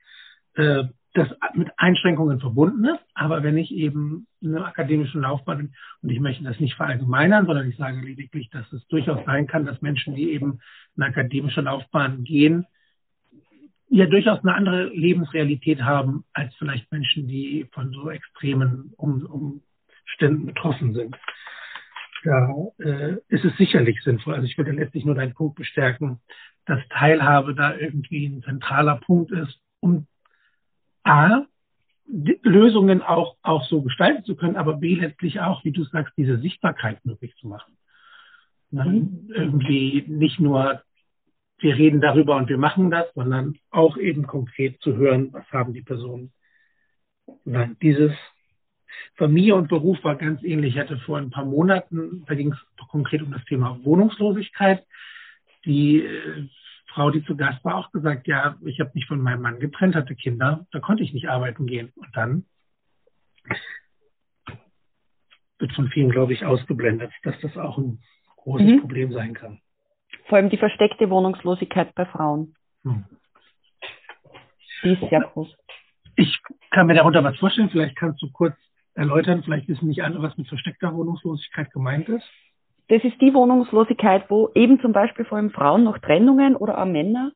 äh, 0.56 0.84
das 1.14 1.28
mit 1.54 1.70
Einschränkungen 1.78 2.40
verbunden 2.40 2.86
ist. 2.86 3.04
Aber 3.16 3.42
wenn 3.44 3.58
ich 3.58 3.72
eben 3.72 4.28
in 4.42 4.56
einer 4.56 4.68
akademischen 4.68 5.22
Laufbahn 5.22 5.58
bin, 5.58 5.74
und 6.02 6.10
ich 6.10 6.20
möchte 6.20 6.44
das 6.44 6.60
nicht 6.60 6.76
verallgemeinern, 6.76 7.46
sondern 7.46 7.70
ich 7.70 7.78
sage 7.78 8.00
lediglich, 8.02 8.50
dass 8.52 8.72
es 8.72 8.86
durchaus 8.88 9.26
sein 9.26 9.48
kann, 9.48 9.66
dass 9.66 9.82
Menschen, 9.82 10.16
die 10.16 10.32
eben 10.32 10.60
eine 10.96 11.08
akademische 11.08 11.62
Laufbahn 11.62 12.24
gehen, 12.24 12.66
ja 13.90 14.06
durchaus 14.06 14.40
eine 14.40 14.56
andere 14.56 14.90
Lebensrealität 14.90 15.82
haben 15.82 16.24
als 16.34 16.54
vielleicht 16.56 16.92
Menschen, 16.92 17.28
die 17.28 17.68
von 17.72 17.92
so 17.92 18.10
extremen 18.10 18.94
um 18.98 19.62
Umständen 20.06 20.46
betroffen 20.46 20.94
sind. 20.94 21.16
Da 22.24 22.50
äh, 22.80 23.18
ist 23.30 23.46
es 23.46 23.56
sicherlich 23.58 24.02
sinnvoll. 24.04 24.36
Also 24.36 24.46
ich 24.46 24.58
würde 24.58 24.72
letztlich 24.72 25.06
nur 25.06 25.16
deinen 25.16 25.34
Punkt 25.34 25.56
bestärken, 25.56 26.20
dass 26.66 26.80
Teilhabe 26.90 27.56
da 27.56 27.76
irgendwie 27.76 28.28
ein 28.28 28.44
zentraler 28.44 28.98
Punkt 28.98 29.32
ist, 29.32 29.60
um 29.80 30.06
A, 31.04 31.46
Lösungen 32.42 33.02
auch, 33.02 33.38
auch 33.44 33.64
so 33.66 33.82
gestalten 33.82 34.24
zu 34.24 34.36
können, 34.36 34.58
aber 34.58 34.78
B, 34.78 34.96
letztlich 34.96 35.40
auch, 35.40 35.64
wie 35.64 35.72
du 35.72 35.84
sagst, 35.84 36.14
diese 36.18 36.40
Sichtbarkeit 36.40 37.04
möglich 37.06 37.36
zu 37.38 37.48
machen. 37.48 37.78
Mhm. 38.72 39.30
Irgendwie 39.34 40.04
nicht 40.08 40.40
nur 40.40 40.82
wir 41.60 41.76
reden 41.76 42.02
darüber 42.02 42.38
und 42.38 42.50
wir 42.50 42.58
machen 42.58 42.90
das, 42.92 43.14
sondern 43.14 43.58
auch 43.70 43.98
eben 43.98 44.26
konkret 44.28 44.82
zu 44.82 44.96
hören, 44.96 45.34
was 45.34 45.46
haben 45.52 45.74
die 45.74 45.82
Personen. 45.82 46.32
Nein, 47.46 47.78
dieses 47.82 48.12
Familie 49.16 49.56
und 49.56 49.68
Beruf 49.68 50.04
war 50.04 50.16
ganz 50.16 50.44
ähnlich. 50.44 50.76
Ich 50.76 50.80
hatte 50.80 50.98
vor 51.00 51.18
ein 51.18 51.30
paar 51.30 51.46
Monaten, 51.46 52.24
da 52.28 52.36
ging 52.36 52.54
es 52.54 52.88
konkret 52.88 53.22
um 53.22 53.32
das 53.32 53.44
Thema 53.46 53.80
Wohnungslosigkeit. 53.84 54.86
Die 55.66 56.02
äh, 56.04 56.48
Frau, 56.88 57.12
die 57.12 57.24
zu 57.24 57.36
Gast 57.36 57.64
war, 57.64 57.76
auch 57.76 57.92
gesagt, 57.92 58.28
ja, 58.28 58.58
ich 58.66 58.80
habe 58.80 58.92
mich 58.94 59.06
von 59.06 59.22
meinem 59.22 59.42
Mann 59.42 59.60
getrennt, 59.60 59.96
hatte 59.96 60.16
Kinder, 60.16 60.66
da 60.72 60.80
konnte 60.80 61.04
ich 61.04 61.14
nicht 61.14 61.30
arbeiten 61.30 61.68
gehen. 61.68 61.92
Und 61.96 62.10
dann 62.14 62.46
wird 65.60 65.74
von 65.74 65.90
vielen, 65.90 66.10
glaube 66.10 66.34
ich, 66.34 66.46
ausgeblendet, 66.46 67.12
dass 67.24 67.40
das 67.42 67.58
auch 67.58 67.78
ein 67.78 68.02
großes 68.38 68.68
mhm. 68.68 68.80
Problem 68.82 69.12
sein 69.12 69.34
kann. 69.34 69.62
Vor 70.30 70.38
allem 70.38 70.50
die 70.50 70.58
versteckte 70.58 71.10
Wohnungslosigkeit 71.10 71.94
bei 71.96 72.06
Frauen. 72.06 72.54
Hm. 72.84 73.04
Die 74.84 74.94
ist 74.94 75.10
sehr 75.10 75.22
groß. 75.22 75.48
Ich 76.16 76.40
kann 76.70 76.88
mir 76.88 76.94
darunter 76.94 77.24
was 77.24 77.38
vorstellen. 77.38 77.70
Vielleicht 77.72 77.96
kannst 77.96 78.22
du 78.22 78.32
kurz 78.32 78.56
erläutern. 78.94 79.42
Vielleicht 79.44 79.68
wissen 79.68 79.88
nicht 79.88 80.04
alle, 80.04 80.22
was 80.22 80.38
mit 80.38 80.48
versteckter 80.48 80.94
Wohnungslosigkeit 80.94 81.72
gemeint 81.72 82.08
ist. 82.10 82.26
Das 82.90 83.04
ist 83.04 83.20
die 83.22 83.34
Wohnungslosigkeit, 83.34 84.30
wo 84.30 84.50
eben 84.54 84.80
zum 84.82 84.94
Beispiel 84.94 85.26
vor 85.26 85.38
allem 85.38 85.52
Frauen 85.52 85.84
noch 85.84 85.98
Trennungen 85.98 86.56
oder 86.56 86.80
auch 86.80 86.86
Männer 86.86 87.32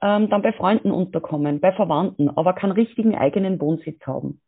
ähm, 0.00 0.30
dann 0.30 0.42
bei 0.42 0.52
Freunden 0.52 0.90
unterkommen, 0.90 1.60
bei 1.60 1.72
Verwandten, 1.72 2.30
aber 2.30 2.54
keinen 2.54 2.72
richtigen 2.72 3.14
eigenen 3.14 3.60
Wohnsitz 3.60 4.00
haben. 4.06 4.40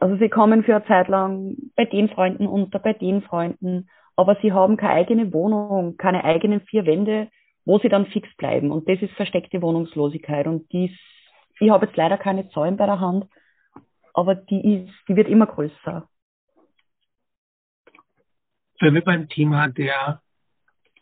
Also 0.00 0.16
sie 0.16 0.28
kommen 0.28 0.64
für 0.64 0.74
eine 0.76 0.84
Zeit 0.86 1.06
lang 1.06 1.56
bei 1.76 1.84
den 1.84 2.08
Freunden 2.08 2.48
unter, 2.48 2.80
bei 2.80 2.92
den 2.92 3.22
Freunden 3.22 3.88
aber 4.16 4.36
sie 4.42 4.52
haben 4.52 4.76
keine 4.76 4.94
eigene 4.94 5.32
Wohnung, 5.32 5.96
keine 5.96 6.24
eigenen 6.24 6.60
vier 6.62 6.86
Wände, 6.86 7.30
wo 7.64 7.78
sie 7.78 7.88
dann 7.88 8.06
fix 8.06 8.28
bleiben. 8.36 8.70
Und 8.70 8.88
das 8.88 9.00
ist 9.00 9.12
versteckte 9.14 9.62
Wohnungslosigkeit. 9.62 10.46
Und 10.46 10.70
dies, 10.72 10.90
ich 11.60 11.70
habe 11.70 11.86
jetzt 11.86 11.96
leider 11.96 12.18
keine 12.18 12.48
Zahlen 12.50 12.76
bei 12.76 12.86
der 12.86 13.00
Hand, 13.00 13.26
aber 14.14 14.34
die 14.34 14.84
ist, 14.84 14.92
die 15.08 15.16
wird 15.16 15.28
immer 15.28 15.46
größer. 15.46 16.08
Wenn 18.80 18.94
wir 18.94 19.04
beim 19.04 19.28
Thema 19.28 19.68
der 19.68 20.20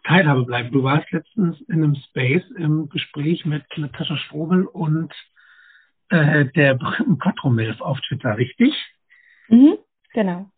Teilhabe 0.04 0.44
bleiben. 0.44 0.72
Du 0.72 0.82
warst 0.82 1.10
letztens 1.12 1.60
in 1.62 1.84
einem 1.84 1.94
Space 1.94 2.44
im 2.56 2.88
Gespräch 2.88 3.44
mit 3.44 3.64
Natascha 3.76 4.16
Strobel 4.16 4.66
und 4.66 5.12
äh, 6.08 6.46
der 6.46 6.78
Kotromilf 7.18 7.80
auf 7.80 8.00
Twitter, 8.08 8.36
richtig? 8.36 8.74
Mhm, 9.48 9.78
genau. 10.12 10.50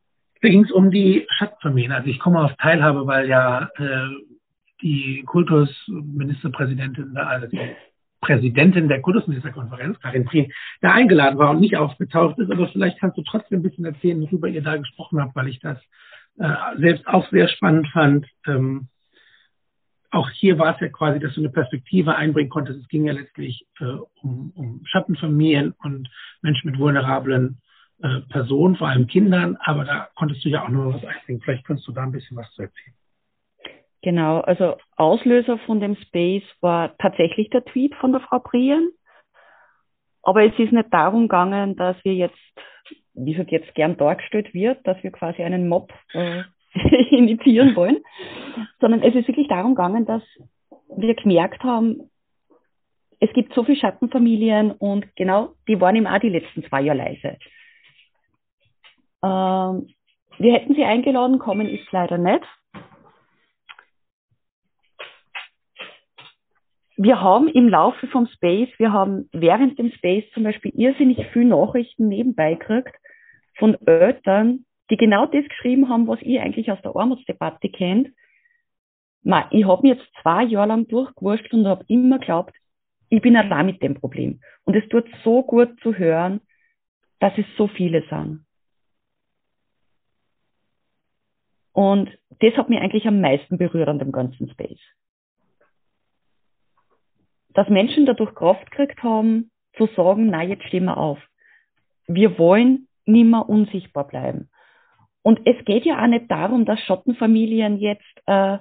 Da 0.42 0.48
ging 0.48 0.64
es 0.64 0.72
um 0.72 0.90
die 0.90 1.26
Schatzfamilien. 1.38 1.92
Also 1.92 2.08
ich 2.08 2.18
komme 2.18 2.40
auf 2.40 2.52
Teilhabe, 2.56 3.06
weil 3.06 3.28
ja 3.28 3.70
äh, 3.76 4.08
die 4.82 5.22
Kultusministerpräsidentin, 5.24 7.16
also 7.16 7.46
die 7.46 7.76
Präsidentin 8.20 8.88
der 8.88 9.00
Kultusministerkonferenz, 9.00 10.00
Karin 10.00 10.24
Prien, 10.24 10.52
da 10.80 10.92
eingeladen 10.92 11.38
war 11.38 11.50
und 11.50 11.60
nicht 11.60 11.76
aufgetaucht 11.76 12.38
ist. 12.38 12.50
Aber 12.50 12.68
vielleicht 12.68 12.98
kannst 12.98 13.16
du 13.18 13.22
trotzdem 13.22 13.60
ein 13.60 13.62
bisschen 13.62 13.84
erzählen, 13.84 14.20
worüber 14.20 14.48
ihr 14.48 14.62
da 14.62 14.76
gesprochen 14.76 15.20
habt, 15.20 15.36
weil 15.36 15.46
ich 15.46 15.60
das 15.60 15.78
äh, 16.38 16.52
selbst 16.76 17.06
auch 17.06 17.30
sehr 17.30 17.46
spannend 17.46 17.86
fand. 17.92 18.26
Ähm, 18.46 18.88
auch 20.10 20.28
hier 20.30 20.58
war 20.58 20.74
es 20.74 20.80
ja 20.80 20.88
quasi, 20.88 21.20
dass 21.20 21.34
du 21.34 21.40
eine 21.40 21.50
Perspektive 21.50 22.16
einbringen 22.16 22.50
konntest. 22.50 22.80
Es 22.80 22.88
ging 22.88 23.06
ja 23.06 23.12
letztlich 23.12 23.64
äh, 23.80 23.84
um, 24.22 24.50
um 24.56 24.80
Schattenfamilien 24.86 25.72
und 25.82 26.10
Menschen 26.42 26.70
mit 26.70 26.80
vulnerablen 26.80 27.60
äh, 28.02 28.20
Personen, 28.28 28.76
vor 28.76 28.88
allem 28.88 29.06
Kindern. 29.06 29.56
Aber 29.60 29.84
da 29.84 30.08
konntest 30.16 30.44
du 30.44 30.48
ja 30.48 30.64
auch 30.64 30.68
noch 30.68 30.94
was 30.94 31.04
einbringen. 31.04 31.40
Vielleicht 31.42 31.64
kannst 31.64 31.86
du 31.86 31.92
da 31.92 32.02
ein 32.02 32.12
bisschen 32.12 32.36
was 32.36 32.50
zu 32.52 32.62
erzählen. 32.62 32.94
Genau, 34.02 34.40
also 34.40 34.76
Auslöser 34.96 35.58
von 35.58 35.78
dem 35.78 35.94
Space 35.94 36.42
war 36.60 36.96
tatsächlich 36.98 37.50
der 37.50 37.64
Tweet 37.64 37.94
von 37.94 38.10
der 38.10 38.20
Frau 38.20 38.40
Prien. 38.40 38.90
Aber 40.22 40.44
es 40.44 40.58
ist 40.58 40.72
nicht 40.72 40.92
darum 40.92 41.22
gegangen, 41.22 41.76
dass 41.76 41.96
wir 42.04 42.14
jetzt, 42.14 42.36
wie 43.14 43.34
es 43.34 43.50
jetzt 43.50 43.74
gern 43.74 43.96
dargestellt 43.96 44.52
wird, 44.54 44.84
dass 44.86 45.00
wir 45.02 45.12
quasi 45.12 45.42
einen 45.42 45.68
Mob 45.68 45.92
äh, 46.12 46.42
initiieren 47.10 47.76
wollen, 47.76 47.98
sondern 48.80 49.02
es 49.02 49.14
ist 49.14 49.28
wirklich 49.28 49.48
darum 49.48 49.74
gegangen, 49.74 50.04
dass 50.04 50.22
wir 50.96 51.14
gemerkt 51.14 51.62
haben, 51.62 52.10
es 53.20 53.32
gibt 53.34 53.54
so 53.54 53.62
viele 53.62 53.78
Schattenfamilien 53.78 54.72
und 54.72 55.14
genau, 55.14 55.54
die 55.68 55.80
waren 55.80 55.94
ihm 55.94 56.08
auch 56.08 56.18
die 56.18 56.28
letzten 56.28 56.64
zwei 56.64 56.82
Jahre 56.82 56.98
leise. 56.98 57.38
Ähm, 59.22 59.88
wir 60.38 60.52
hätten 60.52 60.74
sie 60.74 60.84
eingeladen, 60.84 61.38
kommen 61.38 61.68
ist 61.68 61.90
leider 61.92 62.18
nicht. 62.18 62.44
Wir 66.96 67.20
haben 67.20 67.48
im 67.48 67.68
Laufe 67.68 68.06
vom 68.08 68.26
Space, 68.26 68.68
wir 68.78 68.92
haben 68.92 69.28
während 69.32 69.78
dem 69.78 69.90
Space 69.92 70.24
zum 70.34 70.44
Beispiel 70.44 70.72
irrsinnig 70.74 71.26
viele 71.32 71.46
Nachrichten 71.46 72.08
nebenbei 72.08 72.54
gekriegt 72.54 72.94
von 73.58 73.74
Eltern, 73.86 74.64
die 74.90 74.96
genau 74.96 75.26
das 75.26 75.44
geschrieben 75.48 75.88
haben, 75.88 76.06
was 76.06 76.20
ich 76.22 76.38
eigentlich 76.38 76.70
aus 76.70 76.80
der 76.82 76.94
Armutsdebatte 76.94 77.70
kennt. 77.70 78.08
Ich 79.50 79.64
habe 79.64 79.82
mir 79.82 79.94
jetzt 79.94 80.06
zwei 80.20 80.44
Jahre 80.44 80.68
lang 80.68 80.86
durchgewurscht 80.88 81.52
und 81.52 81.66
habe 81.66 81.84
immer 81.88 82.18
geglaubt, 82.18 82.54
ich 83.08 83.22
bin 83.22 83.36
allein 83.36 83.66
mit 83.66 83.82
dem 83.82 83.94
Problem. 83.94 84.40
Und 84.64 84.74
es 84.74 84.88
tut 84.88 85.06
so 85.24 85.42
gut 85.42 85.80
zu 85.80 85.96
hören, 85.96 86.40
dass 87.20 87.32
es 87.36 87.46
so 87.56 87.68
viele 87.68 88.02
sind. 88.08 88.44
Und 91.72 92.10
das 92.40 92.54
hat 92.56 92.68
mich 92.68 92.80
eigentlich 92.80 93.06
am 93.06 93.20
meisten 93.20 93.58
berührt 93.58 93.88
an 93.88 93.98
dem 93.98 94.12
ganzen 94.12 94.50
Space. 94.50 94.80
Dass 97.54 97.68
Menschen 97.68 98.06
dadurch 98.06 98.34
Kraft 98.34 98.70
gekriegt 98.70 99.02
haben, 99.02 99.50
zu 99.76 99.86
sagen, 99.96 100.28
na, 100.28 100.42
jetzt 100.42 100.64
stehen 100.64 100.84
wir 100.84 100.96
auf. 100.96 101.18
Wir 102.06 102.38
wollen 102.38 102.88
nimmer 103.06 103.48
unsichtbar 103.48 104.06
bleiben. 104.06 104.50
Und 105.22 105.40
es 105.46 105.64
geht 105.64 105.84
ja 105.84 106.02
auch 106.02 106.08
nicht 106.08 106.30
darum, 106.30 106.64
dass 106.64 106.80
Schottenfamilien 106.80 107.78
jetzt 107.78 108.22
äh, 108.26 108.58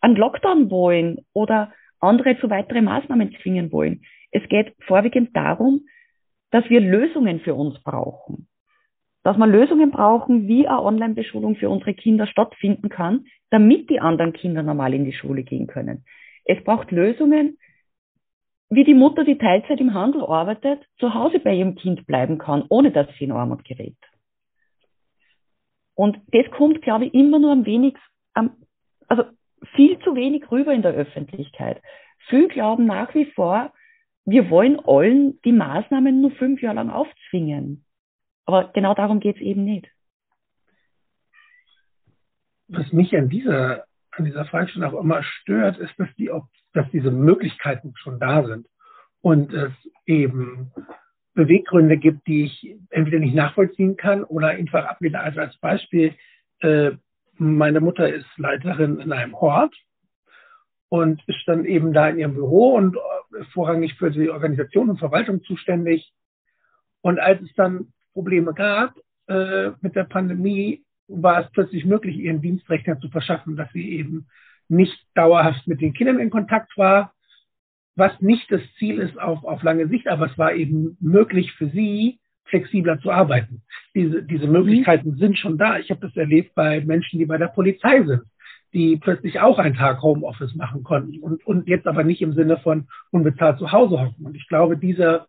einen 0.00 0.16
Lockdown 0.16 0.70
wollen 0.70 1.24
oder 1.32 1.72
andere 2.00 2.38
zu 2.38 2.50
weiteren 2.50 2.84
Maßnahmen 2.84 3.34
zwingen 3.42 3.72
wollen. 3.72 4.02
Es 4.30 4.46
geht 4.48 4.74
vorwiegend 4.86 5.34
darum, 5.34 5.86
dass 6.50 6.68
wir 6.68 6.80
Lösungen 6.80 7.40
für 7.40 7.54
uns 7.54 7.82
brauchen. 7.82 8.47
Dass 9.24 9.36
wir 9.36 9.46
Lösungen 9.46 9.90
brauchen, 9.90 10.48
wie 10.48 10.66
eine 10.66 10.82
Online-Beschulung 10.82 11.56
für 11.56 11.68
unsere 11.68 11.94
Kinder 11.94 12.26
stattfinden 12.26 12.88
kann, 12.88 13.26
damit 13.50 13.90
die 13.90 14.00
anderen 14.00 14.32
Kinder 14.32 14.62
normal 14.62 14.94
in 14.94 15.04
die 15.04 15.12
Schule 15.12 15.42
gehen 15.42 15.66
können. 15.66 16.04
Es 16.44 16.62
braucht 16.64 16.90
Lösungen, 16.90 17.58
wie 18.70 18.84
die 18.84 18.94
Mutter, 18.94 19.24
die 19.24 19.38
Teilzeit 19.38 19.80
im 19.80 19.94
Handel 19.94 20.24
arbeitet, 20.24 20.84
zu 20.98 21.14
Hause 21.14 21.40
bei 21.40 21.54
ihrem 21.54 21.74
Kind 21.74 22.06
bleiben 22.06 22.38
kann, 22.38 22.64
ohne 22.68 22.90
dass 22.90 23.06
sie 23.18 23.24
in 23.24 23.32
Armut 23.32 23.64
gerät. 23.64 23.96
Und 25.94 26.18
das 26.32 26.50
kommt, 26.52 26.82
glaube 26.82 27.06
ich, 27.06 27.14
immer 27.14 27.38
nur 27.38 27.52
am 27.52 27.66
wenigsten, 27.66 28.00
also 29.08 29.24
viel 29.74 29.98
zu 30.00 30.14
wenig 30.14 30.50
rüber 30.50 30.72
in 30.72 30.82
der 30.82 30.92
Öffentlichkeit. 30.92 31.82
Viele 32.28 32.48
glauben 32.48 32.86
nach 32.86 33.14
wie 33.14 33.24
vor, 33.24 33.72
wir 34.24 34.50
wollen 34.50 34.78
allen 34.80 35.40
die 35.42 35.52
Maßnahmen 35.52 36.20
nur 36.20 36.30
fünf 36.32 36.60
Jahre 36.60 36.76
lang 36.76 36.90
aufzwingen. 36.90 37.84
Aber 38.48 38.70
genau 38.72 38.94
darum 38.94 39.20
geht 39.20 39.36
es 39.36 39.42
eben 39.42 39.64
nicht. 39.64 39.86
Was 42.68 42.90
mich 42.94 43.14
an 43.14 43.28
dieser, 43.28 43.84
an 44.10 44.24
dieser 44.24 44.46
Fragestellung 44.46 44.94
auch 44.94 45.00
immer 45.00 45.22
stört, 45.22 45.76
ist, 45.76 45.92
dass, 45.98 46.08
die, 46.16 46.30
dass 46.72 46.90
diese 46.90 47.10
Möglichkeiten 47.10 47.92
schon 47.96 48.18
da 48.18 48.46
sind 48.46 48.66
und 49.20 49.52
es 49.52 49.72
eben 50.06 50.72
Beweggründe 51.34 51.98
gibt, 51.98 52.26
die 52.26 52.46
ich 52.46 52.74
entweder 52.88 53.18
nicht 53.18 53.34
nachvollziehen 53.34 53.98
kann 53.98 54.24
oder 54.24 54.48
einfach 54.48 54.86
ablehne. 54.86 55.20
Also 55.20 55.40
als 55.40 55.58
Beispiel, 55.58 56.14
äh, 56.60 56.92
meine 57.34 57.80
Mutter 57.80 58.08
ist 58.08 58.26
Leiterin 58.38 58.98
in 58.98 59.12
einem 59.12 59.34
Ort 59.34 59.76
und 60.88 61.22
ist 61.28 61.42
dann 61.44 61.66
eben 61.66 61.92
da 61.92 62.08
in 62.08 62.18
ihrem 62.18 62.32
Büro 62.32 62.76
und 62.76 62.96
äh, 62.96 63.44
vorrangig 63.52 63.92
für 63.98 64.10
die 64.10 64.30
Organisation 64.30 64.88
und 64.88 64.98
Verwaltung 64.98 65.42
zuständig. 65.42 66.14
Und 67.02 67.18
als 67.18 67.42
es 67.42 67.52
dann 67.52 67.92
Probleme 68.18 68.52
gab 68.52 68.96
äh, 69.28 69.70
mit 69.80 69.94
der 69.94 70.02
Pandemie, 70.02 70.82
war 71.06 71.40
es 71.40 71.52
plötzlich 71.52 71.84
möglich, 71.84 72.16
ihren 72.16 72.42
Dienstrechner 72.42 72.98
zu 72.98 73.08
verschaffen, 73.10 73.54
dass 73.54 73.70
sie 73.72 73.92
eben 73.92 74.26
nicht 74.68 74.98
dauerhaft 75.14 75.68
mit 75.68 75.80
den 75.80 75.92
Kindern 75.92 76.18
in 76.18 76.28
Kontakt 76.28 76.76
war, 76.76 77.12
was 77.94 78.20
nicht 78.20 78.50
das 78.50 78.60
Ziel 78.76 78.98
ist 78.98 79.16
auf, 79.20 79.44
auf 79.44 79.62
lange 79.62 79.86
Sicht, 79.86 80.08
aber 80.08 80.26
es 80.26 80.36
war 80.36 80.52
eben 80.52 80.96
möglich 81.00 81.52
für 81.52 81.68
sie, 81.68 82.18
flexibler 82.46 82.98
zu 82.98 83.12
arbeiten. 83.12 83.62
Diese, 83.94 84.24
diese 84.24 84.46
mhm. 84.46 84.52
Möglichkeiten 84.52 85.10
mhm. 85.10 85.18
sind 85.18 85.38
schon 85.38 85.56
da. 85.56 85.78
Ich 85.78 85.88
habe 85.90 86.00
das 86.00 86.16
erlebt 86.16 86.56
bei 86.56 86.80
Menschen, 86.80 87.20
die 87.20 87.26
bei 87.26 87.38
der 87.38 87.46
Polizei 87.46 88.02
sind, 88.02 88.22
die 88.72 88.96
plötzlich 88.96 89.38
auch 89.38 89.60
einen 89.60 89.76
Tag 89.76 90.02
Homeoffice 90.02 90.56
machen 90.56 90.82
konnten 90.82 91.20
und, 91.20 91.46
und 91.46 91.68
jetzt 91.68 91.86
aber 91.86 92.02
nicht 92.02 92.20
im 92.20 92.32
Sinne 92.32 92.56
von 92.56 92.88
unbezahlt 93.12 93.60
zu 93.60 93.70
Hause 93.70 94.00
hocken. 94.00 94.26
Und 94.26 94.34
ich 94.34 94.48
glaube, 94.48 94.76
diese 94.76 95.26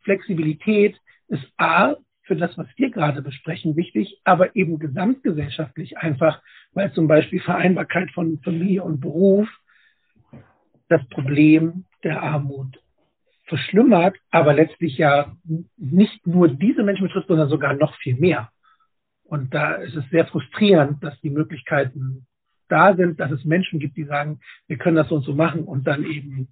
Flexibilität 0.00 0.96
ist 1.28 1.44
A, 1.56 1.94
für 2.26 2.36
das, 2.36 2.56
was 2.58 2.66
wir 2.76 2.90
gerade 2.90 3.22
besprechen, 3.22 3.76
wichtig, 3.76 4.20
aber 4.24 4.54
eben 4.56 4.78
gesamtgesellschaftlich 4.78 5.98
einfach, 5.98 6.42
weil 6.72 6.92
zum 6.92 7.06
Beispiel 7.06 7.40
Vereinbarkeit 7.40 8.10
von 8.10 8.40
Familie 8.40 8.82
und 8.82 9.00
Beruf 9.00 9.48
das 10.88 11.06
Problem 11.08 11.84
der 12.02 12.22
Armut 12.22 12.80
verschlimmert, 13.44 14.16
aber 14.30 14.54
letztlich 14.54 14.98
ja 14.98 15.36
nicht 15.76 16.26
nur 16.26 16.48
diese 16.48 16.82
Menschen 16.82 17.06
betrifft, 17.06 17.28
sondern 17.28 17.48
sogar 17.48 17.74
noch 17.74 17.94
viel 17.96 18.16
mehr. 18.16 18.50
Und 19.24 19.54
da 19.54 19.74
ist 19.74 19.94
es 19.94 20.08
sehr 20.10 20.26
frustrierend, 20.26 21.02
dass 21.02 21.20
die 21.20 21.30
Möglichkeiten 21.30 22.26
da 22.68 22.94
sind, 22.96 23.20
dass 23.20 23.30
es 23.30 23.44
Menschen 23.44 23.78
gibt, 23.78 23.96
die 23.96 24.04
sagen, 24.04 24.40
wir 24.66 24.78
können 24.78 24.96
das 24.96 25.08
so 25.08 25.16
und 25.16 25.24
so 25.24 25.34
machen 25.34 25.64
und 25.64 25.86
dann 25.86 26.04
eben 26.04 26.48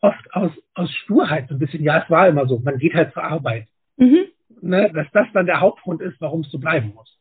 oft 0.00 0.32
aus, 0.32 0.52
aus 0.74 0.90
Sturheit 0.92 1.48
so 1.48 1.54
ein 1.54 1.58
bisschen, 1.58 1.82
ja, 1.82 2.02
es 2.02 2.10
war 2.10 2.28
immer 2.28 2.46
so, 2.46 2.60
man 2.60 2.78
geht 2.78 2.94
halt 2.94 3.12
zur 3.12 3.24
Arbeit. 3.24 3.66
Mhm. 3.96 4.26
Ne, 4.62 4.92
dass 4.92 5.10
das 5.12 5.26
dann 5.34 5.46
der 5.46 5.60
Hauptgrund 5.60 6.00
ist, 6.00 6.20
warum 6.20 6.42
es 6.42 6.50
so 6.52 6.58
bleiben 6.58 6.92
muss. 6.94 7.18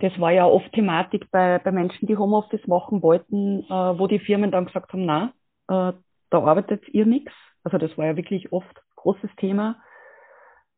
Das 0.00 0.18
war 0.18 0.32
ja 0.32 0.44
oft 0.44 0.72
Thematik 0.72 1.30
bei, 1.30 1.60
bei 1.60 1.70
Menschen, 1.70 2.06
die 2.06 2.16
Homeoffice 2.16 2.66
machen 2.66 3.00
wollten, 3.00 3.60
äh, 3.62 3.98
wo 3.98 4.08
die 4.08 4.18
Firmen 4.18 4.50
dann 4.50 4.66
gesagt 4.66 4.92
haben, 4.92 5.06
na, 5.06 5.32
äh, 5.68 5.92
da 6.30 6.38
arbeitet 6.38 6.82
ihr 6.88 7.06
nichts. 7.06 7.32
Also 7.62 7.78
das 7.78 7.96
war 7.96 8.06
ja 8.06 8.16
wirklich 8.16 8.52
oft 8.52 8.76
großes 8.96 9.30
Thema. 9.36 9.80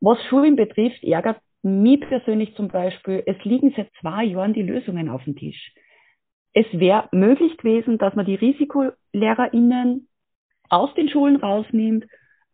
Was 0.01 0.23
Schulen 0.29 0.55
betrifft, 0.55 1.03
ärgert 1.03 1.41
mich 1.63 2.01
persönlich 2.01 2.55
zum 2.55 2.67
Beispiel, 2.67 3.23
es 3.25 3.43
liegen 3.43 3.73
seit 3.75 3.91
zwei 4.01 4.23
Jahren 4.23 4.53
die 4.53 4.63
Lösungen 4.63 5.09
auf 5.09 5.23
dem 5.23 5.35
Tisch. 5.35 5.73
Es 6.53 6.65
wäre 6.73 7.09
möglich 7.11 7.57
gewesen, 7.57 7.97
dass 7.97 8.13
man 8.13 8.25
die 8.25 8.35
RisikolehrerInnen 8.35 10.07
aus 10.69 10.93
den 10.93 11.09
Schulen 11.09 11.37
rausnimmt, 11.37 12.05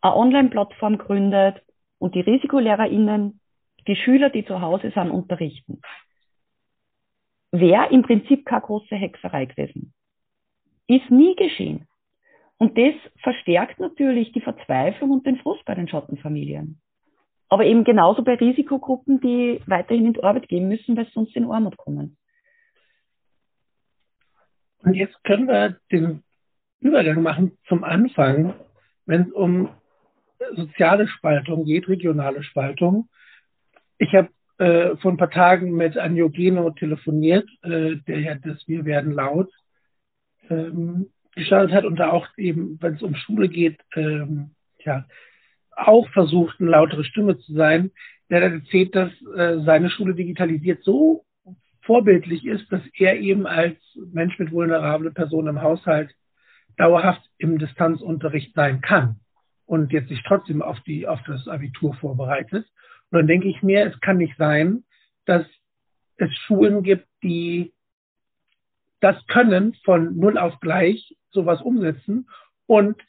eine 0.02 0.16
Online-Plattform 0.16 0.98
gründet 0.98 1.62
und 2.00 2.16
die 2.16 2.22
RisikolehrerInnen 2.22 3.40
die 3.88 3.96
Schüler, 3.96 4.30
die 4.30 4.46
zu 4.46 4.62
Hause 4.62 4.92
sind, 4.94 5.12
unterrichten. 5.12 5.82
Wäre 7.52 7.90
im 7.92 8.04
Prinzip 8.04 8.46
keine 8.46 8.62
große 8.62 8.96
Hexerei 8.96 9.46
gewesen. 9.46 9.94
Ist 10.88 11.10
nie 11.10 11.36
geschehen. 11.36 11.88
Und 12.58 12.78
das 12.78 12.94
verstärkt 13.22 13.80
natürlich 13.80 14.32
die 14.34 14.42
Verzweiflung 14.42 15.12
und 15.12 15.26
den 15.26 15.38
Frust 15.38 15.64
bei 15.66 15.76
den 15.76 15.88
Schottenfamilien. 15.88 16.82
Aber 17.50 17.66
eben 17.66 17.84
genauso 17.84 18.24
bei 18.24 18.36
Risikogruppen, 18.36 19.22
die 19.22 19.62
weiterhin 19.68 20.08
in 20.08 20.14
die 20.14 20.24
Arbeit 20.24 20.50
gehen 20.50 20.68
müssen, 20.68 20.98
weil 20.98 21.06
sie 21.06 21.12
sonst 21.14 21.36
in 21.36 21.50
Armut 21.50 21.78
kommen. 21.78 22.18
Und 24.80 24.96
jetzt 24.96 25.24
können 25.24 25.48
wir 25.48 25.78
den 25.92 26.24
Übergang 26.80 27.22
machen 27.22 27.58
zum 27.68 27.84
Anfang, 27.84 28.54
wenn 29.06 29.22
es 29.22 29.32
um 29.32 29.70
soziale 30.56 31.08
Spaltung 31.08 31.66
geht, 31.66 31.88
regionale 31.88 32.44
Spaltung. 32.44 33.10
Ich 33.98 34.14
habe 34.14 34.30
äh, 34.58 34.96
vor 34.98 35.12
ein 35.12 35.18
paar 35.18 35.32
Tagen 35.32 35.72
mit 35.72 35.98
Anjo 35.98 36.30
Geno 36.30 36.72
telefoniert, 36.72 37.48
äh, 37.64 37.96
der 38.08 38.20
ja 38.20 38.36
das 38.36 38.68
Wir 38.68 38.86
werden 38.86 39.14
laut 39.14 39.52
ähm, 40.50 41.10
gestartet 41.36 41.74
hat 41.74 41.86
und 41.86 41.98
da 41.98 42.12
auch 42.12 42.28
eben, 42.38 42.82
wenn 42.82 42.96
es 42.96 43.04
um 43.04 43.16
Schule 43.16 43.50
geht, 43.50 43.80
ähm, 43.96 44.52
ja, 44.80 45.06
auch 45.76 46.10
versucht, 46.10 46.60
eine 46.60 46.72
lautere 46.72 47.04
Stimme 47.04 47.38
zu 47.38 47.54
sein. 47.54 47.92
Der 48.30 48.44
hat 48.44 48.52
erzählt, 48.52 48.96
dass 48.96 49.12
äh, 49.36 49.60
seine 49.64 49.90
Schule 49.90 50.16
digitalisiert 50.16 50.84
so 50.84 51.26
vorbildlich 51.82 52.46
ist, 52.46 52.72
dass 52.72 52.82
er 52.98 53.18
eben 53.20 53.46
als 53.46 53.78
Mensch 54.12 54.38
mit 54.40 54.52
vulnerablen 54.52 55.14
Personen 55.14 55.50
im 55.50 55.62
Haushalt 55.62 56.14
dauerhaft 56.78 57.22
im 57.38 57.60
Distanzunterricht 57.60 58.54
sein 58.56 58.82
kann 58.82 59.20
und 59.68 59.92
jetzt 59.94 60.10
sich 60.10 60.24
trotzdem 60.26 60.64
auf 60.64 60.80
die, 60.82 61.08
auf 61.08 61.20
das 61.28 61.48
Abitur 61.48 61.94
vorbereitet. 61.96 62.66
Und 63.12 63.20
dann 63.20 63.28
denke 63.28 63.48
ich 63.48 63.62
mir, 63.62 63.86
es 63.86 64.00
kann 64.00 64.18
nicht 64.18 64.36
sein, 64.38 64.84
dass 65.26 65.46
es 66.16 66.36
Schulen 66.46 66.82
gibt, 66.82 67.08
die 67.22 67.74
das 69.00 69.16
können 69.28 69.76
von 69.86 70.18
null 70.18 70.40
auf 70.40 70.60
gleich 70.60 71.16
sowas 71.30 71.62
umsetzen 71.62 72.28
und 72.66 73.00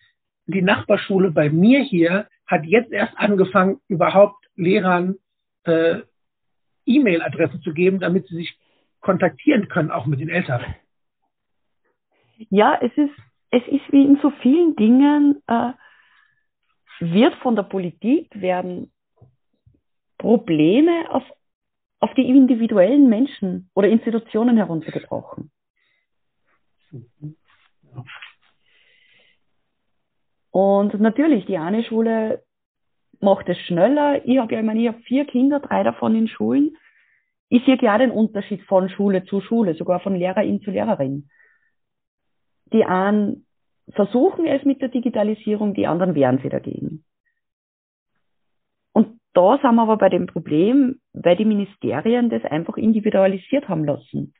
die 0.46 0.62
Nachbarschule 0.62 1.30
bei 1.30 1.48
mir 1.48 1.80
hier 1.82 2.28
hat 2.46 2.64
jetzt 2.64 2.92
erst 2.92 3.16
angefangen, 3.16 3.80
überhaupt 3.88 4.46
Lehrern 4.56 5.16
äh, 5.64 6.00
E-Mail-Adressen 6.86 7.60
zu 7.60 7.72
geben, 7.72 8.00
damit 8.00 8.26
sie 8.26 8.36
sich 8.36 8.58
kontaktieren 9.00 9.68
können, 9.68 9.90
auch 9.90 10.06
mit 10.06 10.20
den 10.20 10.30
Eltern. 10.30 10.62
Ja, 12.50 12.78
es 12.80 12.92
ist, 12.96 13.14
es 13.50 13.62
ist 13.68 13.92
wie 13.92 14.04
in 14.04 14.18
so 14.22 14.30
vielen 14.42 14.74
Dingen, 14.76 15.42
äh, 15.46 15.72
wird 17.00 17.34
von 17.36 17.56
der 17.56 17.64
Politik, 17.64 18.28
werden 18.40 18.92
Probleme 20.18 21.10
auf, 21.10 21.22
auf 22.00 22.12
die 22.14 22.28
individuellen 22.28 23.08
Menschen 23.08 23.70
oder 23.74 23.88
Institutionen 23.88 24.56
heruntergebrochen. 24.56 25.50
Und 30.50 31.00
natürlich, 31.00 31.46
die 31.46 31.58
eine 31.58 31.84
Schule 31.84 32.42
macht 33.20 33.48
es 33.48 33.58
schneller. 33.58 34.24
Ich 34.26 34.38
habe 34.38 34.52
ja, 34.52 34.60
ich 34.60 34.66
meine, 34.66 34.80
ich 34.80 34.88
habe 34.88 35.00
vier 35.02 35.24
Kinder, 35.24 35.60
drei 35.60 35.82
davon 35.82 36.14
in 36.14 36.28
Schulen. 36.28 36.76
Ich 37.48 37.64
sehe 37.64 37.78
ja 37.80 37.96
den 37.98 38.10
Unterschied 38.10 38.62
von 38.62 38.88
Schule 38.90 39.24
zu 39.24 39.40
Schule, 39.40 39.74
sogar 39.74 40.00
von 40.00 40.14
Lehrerin 40.14 40.60
zu 40.60 40.70
Lehrerin. 40.70 41.30
Die 42.72 42.84
einen 42.84 43.46
versuchen 43.92 44.46
es 44.46 44.64
mit 44.64 44.80
der 44.80 44.88
Digitalisierung, 44.88 45.74
die 45.74 45.86
anderen 45.86 46.14
wehren 46.14 46.40
sie 46.42 46.48
dagegen. 46.48 47.04
Und 48.92 49.20
da 49.34 49.58
sind 49.62 49.74
wir 49.74 49.82
aber 49.82 49.96
bei 49.96 50.08
dem 50.08 50.26
Problem, 50.26 51.00
weil 51.12 51.36
die 51.36 51.44
Ministerien 51.44 52.30
das 52.30 52.44
einfach 52.44 52.76
individualisiert 52.76 53.68
haben 53.68 53.84
lassen. 53.84 54.34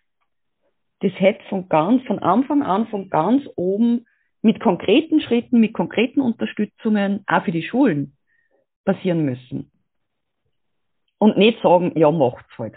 Das 1.01 1.13
hätte 1.13 1.45
von 1.49 1.69
ganz, 1.69 2.03
von 2.07 2.19
Anfang 2.19 2.63
an, 2.63 2.89
von 2.89 3.09
ganz 3.09 3.45
oben 3.57 4.07
mit 4.43 4.61
konkreten 4.61 5.21
Schritten, 5.21 5.61
mit 5.61 5.73
konkreten 5.73 6.21
Unterstützungen, 6.21 7.25
auch 7.27 7.45
für 7.45 7.53
die 7.53 7.63
Schulen, 7.63 8.17
passieren 8.85 9.25
müssen. 9.25 9.71
Und 11.19 11.37
nicht 11.37 11.61
sagen, 11.63 11.93
ja, 11.97 12.11
macht's 12.11 12.57
halt. 12.59 12.77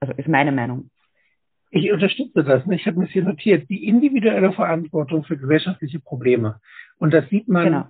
Also 0.00 0.14
ist 0.14 0.28
meine 0.28 0.52
Meinung. 0.52 0.90
Ich 1.76 1.92
unterstütze 1.92 2.42
das. 2.42 2.62
Ich 2.70 2.86
habe 2.86 2.98
mir 2.98 3.06
hier 3.06 3.24
notiert. 3.24 3.68
Die 3.68 3.86
individuelle 3.86 4.52
Verantwortung 4.52 5.24
für 5.24 5.36
gesellschaftliche 5.36 6.00
Probleme. 6.00 6.60
Und 6.98 7.12
das 7.12 7.28
sieht 7.28 7.48
man 7.48 7.64
genau. 7.64 7.88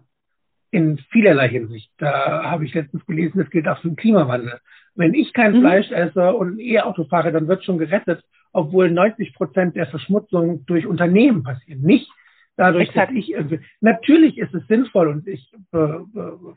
in 0.70 0.98
vielerlei 1.10 1.48
Hinsicht. 1.48 1.90
Da 1.98 2.50
habe 2.50 2.64
ich 2.64 2.74
letztens 2.74 3.06
gelesen, 3.06 3.38
das 3.38 3.50
gilt 3.50 3.68
auch 3.68 3.80
für 3.80 3.88
den 3.88 3.96
Klimawandel. 3.96 4.60
Wenn 4.94 5.14
ich 5.14 5.32
kein 5.32 5.56
mhm. 5.56 5.60
Fleisch 5.60 5.90
esse 5.92 6.34
und 6.34 6.56
ein 6.56 6.60
E-Auto 6.60 7.04
fahre, 7.04 7.30
dann 7.30 7.48
wird 7.48 7.64
schon 7.64 7.78
gerettet, 7.78 8.24
obwohl 8.52 8.90
90 8.90 9.34
Prozent 9.34 9.76
der 9.76 9.86
Verschmutzung 9.86 10.64
durch 10.66 10.86
Unternehmen 10.86 11.42
passieren. 11.42 11.82
Nicht 11.82 12.10
dadurch, 12.56 12.88
Exakt. 12.88 13.10
dass 13.10 13.16
ich 13.16 13.30
irgendwie, 13.30 13.60
natürlich 13.80 14.38
ist 14.38 14.54
es 14.54 14.66
sinnvoll 14.66 15.08
und 15.08 15.28
ich 15.28 15.52
äh, 15.72 15.78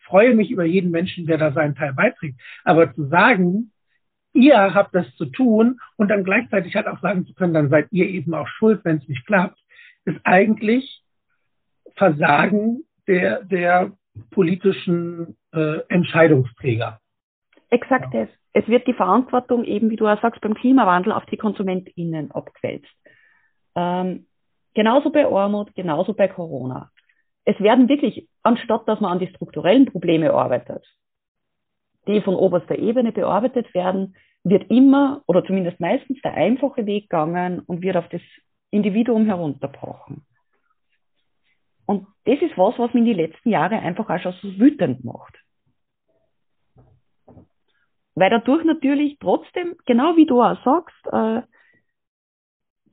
freue 0.06 0.34
mich 0.34 0.50
über 0.50 0.64
jeden 0.64 0.92
Menschen, 0.92 1.28
der 1.28 1.38
da 1.38 1.52
seinen 1.52 1.76
Teil 1.76 1.94
beiträgt. 1.94 2.40
Aber 2.64 2.94
zu 2.96 3.08
sagen, 3.08 3.72
ihr 4.34 4.74
habt 4.74 4.94
das 4.96 5.14
zu 5.16 5.26
tun 5.26 5.80
und 5.98 6.10
dann 6.10 6.24
gleichzeitig 6.24 6.76
halt 6.76 6.88
auch 6.88 7.00
sagen 7.02 7.26
zu 7.26 7.34
können, 7.34 7.54
dann 7.54 7.70
seid 7.70 7.88
ihr 7.92 8.08
eben 8.08 8.34
auch 8.34 8.48
schuld, 8.48 8.82
wenn 8.84 8.98
es 8.98 9.08
nicht 9.08 9.26
klappt, 9.26 9.60
ist 10.06 10.20
eigentlich 10.24 11.04
Versagen 11.96 12.84
der, 13.08 13.44
der 13.44 13.92
politischen 14.32 15.38
äh, 15.54 15.80
Entscheidungsträger. 15.90 17.00
Exakt 17.70 18.14
ja. 18.14 18.24
es. 18.24 18.30
Es 18.54 18.68
wird 18.68 18.88
die 18.88 18.94
Verantwortung 18.94 19.64
eben, 19.64 19.90
wie 19.90 19.96
du 19.96 20.08
auch 20.08 20.20
sagst, 20.22 20.42
beim 20.42 20.56
Klimawandel 20.56 21.14
auf 21.14 21.26
die 21.28 21.38
KonsumentInnen 21.38 22.32
abgewälzt. 22.32 22.90
Ähm, 23.76 24.26
genauso 24.74 25.12
bei 25.12 25.26
Armut, 25.28 25.76
genauso 25.76 26.14
bei 26.14 26.28
Corona. 26.28 26.90
Es 27.46 27.60
werden 27.60 27.88
wirklich, 27.88 28.28
anstatt 28.44 28.88
dass 28.88 29.00
man 29.00 29.12
an 29.12 29.20
die 29.20 29.28
strukturellen 29.28 29.86
Probleme 29.86 30.34
arbeitet, 30.34 30.84
die 32.10 32.22
von 32.22 32.36
oberster 32.36 32.78
Ebene 32.78 33.12
bearbeitet 33.12 33.74
werden, 33.74 34.16
wird 34.44 34.70
immer 34.70 35.22
oder 35.28 35.46
zumindest 35.46 35.80
meistens 35.80 36.20
der 36.22 36.34
einfache 36.34 36.86
Weg 36.86 37.04
gegangen 37.04 37.60
und 37.60 37.82
wird 37.82 37.98
auf 37.98 38.08
das 38.10 38.22
Individuum 38.72 39.26
herunterbrochen. 39.26 40.26
Und 41.86 42.08
das 42.26 42.42
ist 42.42 42.58
was, 42.58 42.78
was 42.78 42.94
mich 42.94 43.02
in 43.02 43.06
die 43.06 43.14
letzten 43.14 43.50
Jahre 43.50 43.80
einfach 43.80 44.10
auch 44.10 44.20
schon 44.20 44.34
so 44.42 44.60
wütend 44.60 45.04
macht. 45.04 45.36
Weil 48.16 48.30
dadurch 48.30 48.64
natürlich 48.64 49.18
trotzdem, 49.20 49.76
genau 49.86 50.16
wie 50.16 50.26
du 50.26 50.42
auch 50.42 50.62
sagst, 50.64 51.08
äh, 51.12 51.42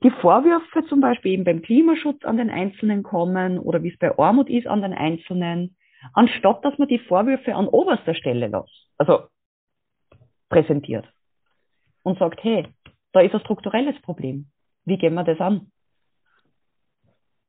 die 0.03 0.11
Vorwürfe 0.21 0.85
zum 0.87 1.01
Beispiel 1.01 1.33
eben 1.33 1.43
beim 1.43 1.61
Klimaschutz 1.61 2.23
an 2.23 2.37
den 2.37 2.49
Einzelnen 2.49 3.03
kommen 3.03 3.57
oder 3.57 3.81
wie 3.83 3.89
es 3.89 3.97
bei 3.97 4.17
Armut 4.17 4.49
ist 4.49 4.67
an 4.67 4.81
den 4.81 4.93
Einzelnen, 4.93 5.75
anstatt 6.13 6.63
dass 6.63 6.77
man 6.77 6.87
die 6.87 6.99
Vorwürfe 6.99 7.55
an 7.55 7.67
oberster 7.67 8.13
Stelle 8.13 8.47
lässt, 8.47 8.86
also 8.97 9.27
präsentiert 10.49 11.07
und 12.03 12.19
sagt, 12.19 12.43
hey, 12.43 12.67
da 13.11 13.21
ist 13.21 13.33
ein 13.33 13.41
strukturelles 13.41 13.99
Problem. 14.01 14.49
Wie 14.85 14.97
gehen 14.97 15.13
wir 15.13 15.23
das 15.23 15.39
an? 15.39 15.71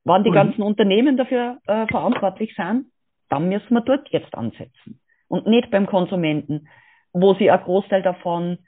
Wann 0.03 0.23
die 0.23 0.31
ganzen 0.31 0.61
Unternehmen 0.61 1.17
dafür 1.17 1.59
äh, 1.67 1.85
verantwortlich 1.87 2.55
sind, 2.55 2.91
dann 3.29 3.49
müssen 3.49 3.73
wir 3.73 3.81
dort 3.81 4.09
jetzt 4.09 4.33
ansetzen 4.33 4.99
und 5.27 5.45
nicht 5.45 5.69
beim 5.69 5.85
Konsumenten, 5.85 6.67
wo 7.13 7.33
sie 7.35 7.49
ein 7.51 7.61
Großteil 7.61 8.01
davon 8.01 8.59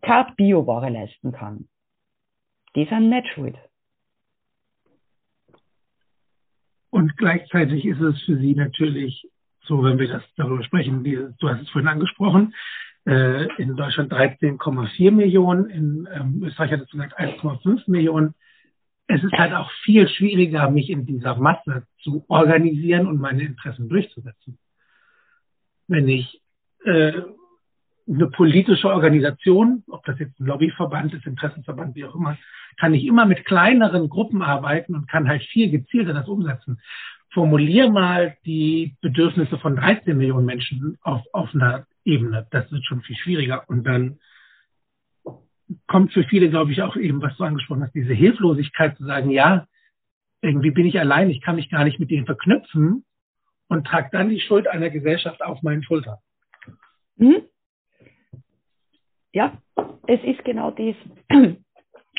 keine 0.00 0.32
Bioware 0.36 0.88
leisten 0.88 1.32
kann. 1.32 1.68
Die 2.74 2.86
sind 2.86 3.10
nicht 3.10 3.28
schuld. 3.28 3.58
Und 6.90 7.16
gleichzeitig 7.16 7.84
ist 7.84 8.00
es 8.00 8.22
für 8.22 8.38
sie 8.38 8.54
natürlich 8.54 9.28
so, 9.70 9.84
wenn 9.84 10.00
wir 10.00 10.08
das 10.08 10.22
darüber 10.36 10.64
sprechen, 10.64 11.04
die, 11.04 11.16
du 11.38 11.48
hast 11.48 11.62
es 11.62 11.70
vorhin 11.70 11.88
angesprochen, 11.88 12.54
äh, 13.06 13.46
in 13.62 13.76
Deutschland 13.76 14.12
13,4 14.12 15.12
Millionen, 15.12 15.70
in 15.70 16.08
ähm, 16.12 16.42
Österreich 16.44 16.72
hat 16.72 16.80
es 16.80 16.90
gesagt 16.90 17.18
1,5 17.18 17.88
Millionen. 17.88 18.34
Es 19.06 19.22
ist 19.22 19.32
halt 19.32 19.54
auch 19.54 19.70
viel 19.84 20.08
schwieriger, 20.08 20.68
mich 20.70 20.90
in 20.90 21.06
dieser 21.06 21.36
Masse 21.36 21.84
zu 22.02 22.24
organisieren 22.28 23.06
und 23.06 23.20
meine 23.20 23.44
Interessen 23.44 23.88
durchzusetzen. 23.88 24.58
Wenn 25.86 26.08
ich 26.08 26.42
äh, 26.84 27.12
eine 28.08 28.26
politische 28.26 28.88
Organisation, 28.88 29.84
ob 29.88 30.04
das 30.04 30.18
jetzt 30.18 30.38
ein 30.40 30.46
Lobbyverband 30.46 31.14
ist, 31.14 31.26
Interessenverband, 31.26 31.94
wie 31.94 32.04
auch 32.04 32.16
immer, 32.16 32.36
kann 32.76 32.92
ich 32.92 33.04
immer 33.04 33.24
mit 33.24 33.44
kleineren 33.44 34.08
Gruppen 34.08 34.42
arbeiten 34.42 34.96
und 34.96 35.08
kann 35.08 35.28
halt 35.28 35.42
viel 35.44 35.70
gezielter 35.70 36.12
das 36.12 36.26
umsetzen. 36.26 36.80
Formulier 37.32 37.90
mal 37.90 38.36
die 38.44 38.96
Bedürfnisse 39.00 39.58
von 39.58 39.76
13 39.76 40.16
Millionen 40.16 40.46
Menschen 40.46 40.98
auf, 41.02 41.22
auf 41.32 41.54
einer 41.54 41.86
Ebene. 42.04 42.46
Das 42.50 42.70
wird 42.72 42.84
schon 42.84 43.02
viel 43.02 43.16
schwieriger. 43.16 43.68
Und 43.68 43.84
dann 43.84 44.18
kommt 45.86 46.12
für 46.12 46.24
viele, 46.24 46.50
glaube 46.50 46.72
ich, 46.72 46.82
auch 46.82 46.96
eben, 46.96 47.22
was 47.22 47.36
du 47.36 47.44
angesprochen 47.44 47.82
hast, 47.82 47.94
diese 47.94 48.14
Hilflosigkeit 48.14 48.96
zu 48.96 49.04
sagen, 49.04 49.30
ja, 49.30 49.66
irgendwie 50.42 50.70
bin 50.70 50.86
ich 50.86 50.98
allein, 50.98 51.30
ich 51.30 51.40
kann 51.40 51.56
mich 51.56 51.70
gar 51.70 51.84
nicht 51.84 52.00
mit 52.00 52.10
denen 52.10 52.26
verknüpfen 52.26 53.04
und 53.68 53.86
trage 53.86 54.08
dann 54.10 54.30
die 54.30 54.40
Schuld 54.40 54.66
einer 54.66 54.90
Gesellschaft 54.90 55.42
auf 55.42 55.62
meinen 55.62 55.82
Schultern. 55.82 56.16
Mhm 57.16 57.42
ja, 59.32 59.56
es 60.06 60.22
ist 60.24 60.44
genau 60.44 60.70
dies. 60.70 60.96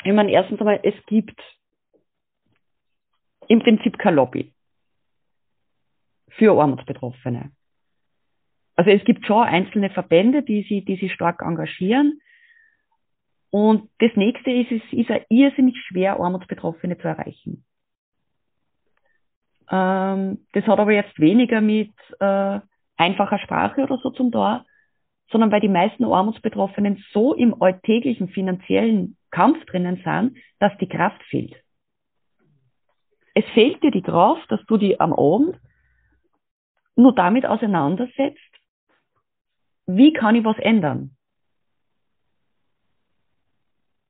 Ich 0.04 0.12
meine, 0.12 0.32
erstens 0.32 0.58
einmal, 0.58 0.80
es 0.82 0.94
gibt 1.06 1.40
im 3.46 3.60
Prinzip 3.60 3.98
kein 3.98 4.16
Lobby 4.16 4.52
für 6.36 6.58
Armutsbetroffene. 6.58 7.50
Also 8.74 8.90
es 8.90 9.04
gibt 9.04 9.26
schon 9.26 9.42
einzelne 9.42 9.90
Verbände, 9.90 10.42
die 10.42 10.62
sich, 10.62 10.84
die 10.84 10.96
sich 10.96 11.12
stark 11.12 11.42
engagieren. 11.42 12.20
Und 13.50 13.90
das 13.98 14.10
nächste 14.16 14.50
ist, 14.50 14.72
es 14.72 14.82
ist 14.92 15.10
ja 15.10 15.20
irrsinnig 15.28 15.76
schwer, 15.86 16.18
Armutsbetroffene 16.18 16.96
zu 16.96 17.06
erreichen. 17.06 17.64
Ähm, 19.70 20.46
das 20.52 20.66
hat 20.66 20.78
aber 20.78 20.92
jetzt 20.92 21.18
weniger 21.18 21.60
mit 21.60 21.92
äh, 22.18 22.60
einfacher 22.96 23.38
Sprache 23.38 23.82
oder 23.82 23.98
so 23.98 24.10
zum 24.10 24.32
Tor, 24.32 24.64
sondern 25.30 25.50
weil 25.50 25.60
die 25.60 25.68
meisten 25.68 26.04
Armutsbetroffenen 26.04 27.04
so 27.12 27.34
im 27.34 27.60
alltäglichen 27.60 28.28
finanziellen 28.28 29.16
Kampf 29.30 29.64
drinnen 29.66 30.00
sind, 30.04 30.36
dass 30.58 30.76
die 30.78 30.88
Kraft 30.88 31.22
fehlt. 31.24 31.56
Es 33.34 33.44
fehlt 33.54 33.82
dir 33.82 33.90
die 33.90 34.02
Kraft, 34.02 34.50
dass 34.50 34.64
du 34.66 34.76
die 34.76 35.00
am 35.00 35.12
Abend 35.12 35.58
nur 36.96 37.14
damit 37.14 37.46
auseinandersetzt, 37.46 38.38
wie 39.86 40.12
kann 40.12 40.36
ich 40.36 40.44
was 40.44 40.58
ändern? 40.58 41.16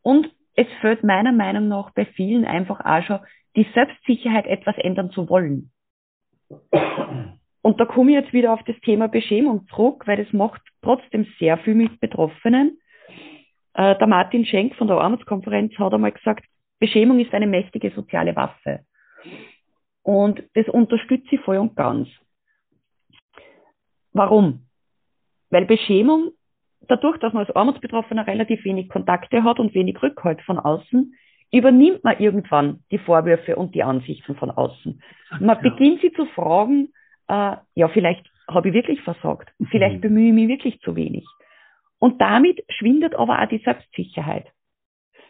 Und 0.03 0.31
es 0.55 0.67
fehlt 0.81 1.03
meiner 1.03 1.33
Meinung 1.33 1.69
nach 1.69 1.91
bei 1.93 2.05
vielen 2.05 2.45
einfach 2.45 2.81
auch 2.85 3.03
schon 3.05 3.21
die 3.57 3.67
Selbstsicherheit, 3.75 4.47
etwas 4.47 4.77
ändern 4.79 5.11
zu 5.11 5.29
wollen. 5.29 5.71
Und 7.63 7.81
da 7.81 7.85
komme 7.87 8.11
ich 8.11 8.17
jetzt 8.17 8.33
wieder 8.33 8.53
auf 8.53 8.63
das 8.65 8.79
Thema 8.81 9.09
Beschämung 9.09 9.67
zurück, 9.69 10.07
weil 10.07 10.23
das 10.23 10.33
macht 10.33 10.61
trotzdem 10.83 11.27
sehr 11.39 11.59
viel 11.59 11.75
mit 11.75 12.01
Betroffenen. 12.01 12.79
Äh, 13.75 13.97
der 13.97 14.07
Martin 14.07 14.45
Schenk 14.45 14.75
von 14.75 14.89
der 14.89 14.99
Armutskonferenz 14.99 15.79
hat 15.79 15.95
einmal 15.95 16.13
gesagt, 16.13 16.45
Beschämung 16.81 17.21
ist 17.21 17.33
eine 17.33 17.47
mächtige 17.47 17.91
soziale 17.93 18.35
Waffe. 18.35 18.81
Und 20.03 20.43
das 20.55 20.69
unterstütze 20.69 21.37
ich 21.37 21.41
voll 21.43 21.59
und 21.59 21.77
ganz. 21.77 22.09
Warum? 24.13 24.67
Weil 25.51 25.67
Beschämung, 25.67 26.33
dadurch, 26.89 27.19
dass 27.19 27.33
man 27.33 27.47
als 27.47 27.55
Armutsbetroffener 27.55 28.27
relativ 28.27 28.65
wenig 28.65 28.89
Kontakte 28.89 29.45
hat 29.45 29.59
und 29.59 29.75
wenig 29.75 30.03
Rückhalt 30.03 30.41
von 30.43 30.59
außen, 30.59 31.15
übernimmt 31.53 32.03
man 32.03 32.19
irgendwann 32.19 32.81
die 32.91 32.99
Vorwürfe 32.99 33.57
und 33.57 33.75
die 33.75 33.83
Ansichten 33.83 34.35
von 34.37 34.51
außen. 34.51 35.03
Man 35.41 35.57
ja. 35.57 35.71
beginnt 35.71 36.01
sie 36.01 36.13
zu 36.13 36.25
fragen, 36.27 36.89
äh, 37.29 37.57
ja, 37.75 37.89
vielleicht 37.89 38.27
habe 38.49 38.69
ich 38.69 38.75
wirklich 38.75 39.01
versagt, 39.03 39.53
vielleicht 39.71 39.97
mhm. 39.97 40.01
bemühe 40.01 40.29
ich 40.29 40.35
mich 40.35 40.49
wirklich 40.49 40.81
zu 40.81 40.97
wenig. 40.97 41.27
Und 41.99 42.21
damit 42.21 42.65
schwindet 42.69 43.15
aber 43.15 43.41
auch 43.41 43.49
die 43.49 43.63
Selbstsicherheit. 43.65 44.51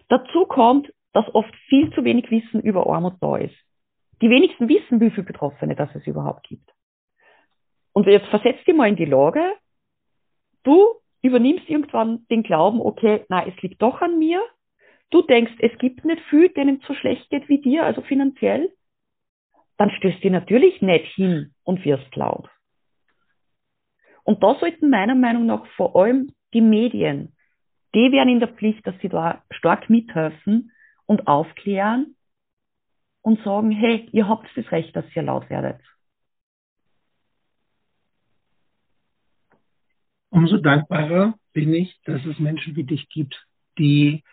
Dazu 0.08 0.46
kommt, 0.46 0.92
dass 1.12 1.26
oft 1.34 1.54
viel 1.68 1.92
zu 1.92 2.04
wenig 2.04 2.30
Wissen 2.30 2.60
über 2.60 2.86
Armut 2.86 3.14
da 3.20 3.36
ist. 3.36 3.54
Die 4.22 4.30
wenigsten 4.30 4.68
wissen, 4.68 5.00
wie 5.00 5.10
viele 5.10 5.26
Betroffene 5.26 5.74
das 5.74 5.94
es 5.94 6.06
überhaupt 6.06 6.48
gibt. 6.48 6.72
Und 7.92 8.06
jetzt 8.06 8.26
versetzt 8.28 8.66
dich 8.66 8.74
mal 8.74 8.88
in 8.88 8.96
die 8.96 9.04
Lage, 9.04 9.42
du 10.64 10.94
übernimmst 11.22 11.68
irgendwann 11.68 12.26
den 12.28 12.42
Glauben, 12.42 12.80
okay, 12.80 13.24
na, 13.28 13.46
es 13.46 13.60
liegt 13.62 13.80
doch 13.80 14.00
an 14.00 14.18
mir. 14.18 14.42
Du 15.10 15.22
denkst, 15.22 15.52
es 15.58 15.76
gibt 15.78 16.04
nicht 16.04 16.22
viel, 16.30 16.48
denen 16.48 16.80
es 16.80 16.86
so 16.86 16.94
schlecht 16.94 17.28
geht 17.30 17.48
wie 17.48 17.60
dir, 17.60 17.84
also 17.84 18.00
finanziell. 18.02 18.72
Dann 19.76 19.90
stößt 19.90 20.22
dir 20.22 20.30
natürlich 20.30 20.80
nicht 20.80 21.14
hin 21.14 21.54
und 21.64 21.84
wirst 21.84 22.14
laut. 22.16 22.48
Und 24.24 24.42
da 24.42 24.54
sollten 24.58 24.90
meiner 24.90 25.14
Meinung 25.14 25.46
nach 25.46 25.66
vor 25.76 25.96
allem 25.96 26.32
die 26.54 26.60
Medien, 26.60 27.36
die 27.94 28.10
wären 28.10 28.28
in 28.28 28.40
der 28.40 28.48
Pflicht, 28.48 28.86
dass 28.86 28.98
sie 29.00 29.08
da 29.08 29.42
stark 29.50 29.90
mithelfen 29.90 30.72
und 31.06 31.26
aufklären 31.26 32.16
und 33.20 33.42
sagen, 33.44 33.70
hey, 33.70 34.08
ihr 34.12 34.28
habt 34.28 34.48
das 34.56 34.70
Recht, 34.72 34.94
dass 34.96 35.04
ihr 35.14 35.22
laut 35.22 35.50
werdet. 35.50 35.80
Umso 40.32 40.56
dankbarer 40.56 41.34
bin 41.52 41.72
ich, 41.74 42.00
dass 42.04 42.24
es 42.24 42.38
Menschen 42.38 42.74
wie 42.74 42.84
dich 42.84 43.08
gibt, 43.10 43.46
die 43.78 44.24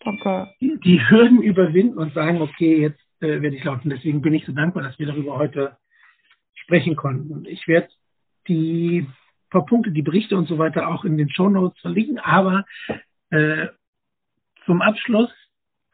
Danke. 0.00 0.52
die 0.60 1.08
Hürden 1.08 1.42
überwinden 1.42 1.98
und 1.98 2.12
sagen, 2.12 2.40
okay, 2.42 2.80
jetzt 2.80 3.00
äh, 3.20 3.40
werde 3.40 3.56
ich 3.56 3.64
laut. 3.64 3.84
Und 3.84 3.90
deswegen 3.90 4.20
bin 4.20 4.34
ich 4.34 4.44
so 4.44 4.52
dankbar, 4.52 4.82
dass 4.82 4.98
wir 4.98 5.06
darüber 5.06 5.38
heute 5.38 5.76
sprechen 6.54 6.96
konnten. 6.96 7.32
Und 7.32 7.48
ich 7.48 7.66
werde 7.66 7.88
die 8.48 9.06
paar 9.50 9.64
Punkte, 9.64 9.90
die 9.90 10.02
Berichte 10.02 10.36
und 10.36 10.48
so 10.48 10.58
weiter 10.58 10.88
auch 10.88 11.04
in 11.04 11.16
den 11.16 11.30
Show 11.30 11.48
Notes 11.48 11.80
verlinken. 11.80 12.18
Aber 12.18 12.64
äh, 13.30 13.68
zum 14.66 14.82
Abschluss 14.82 15.30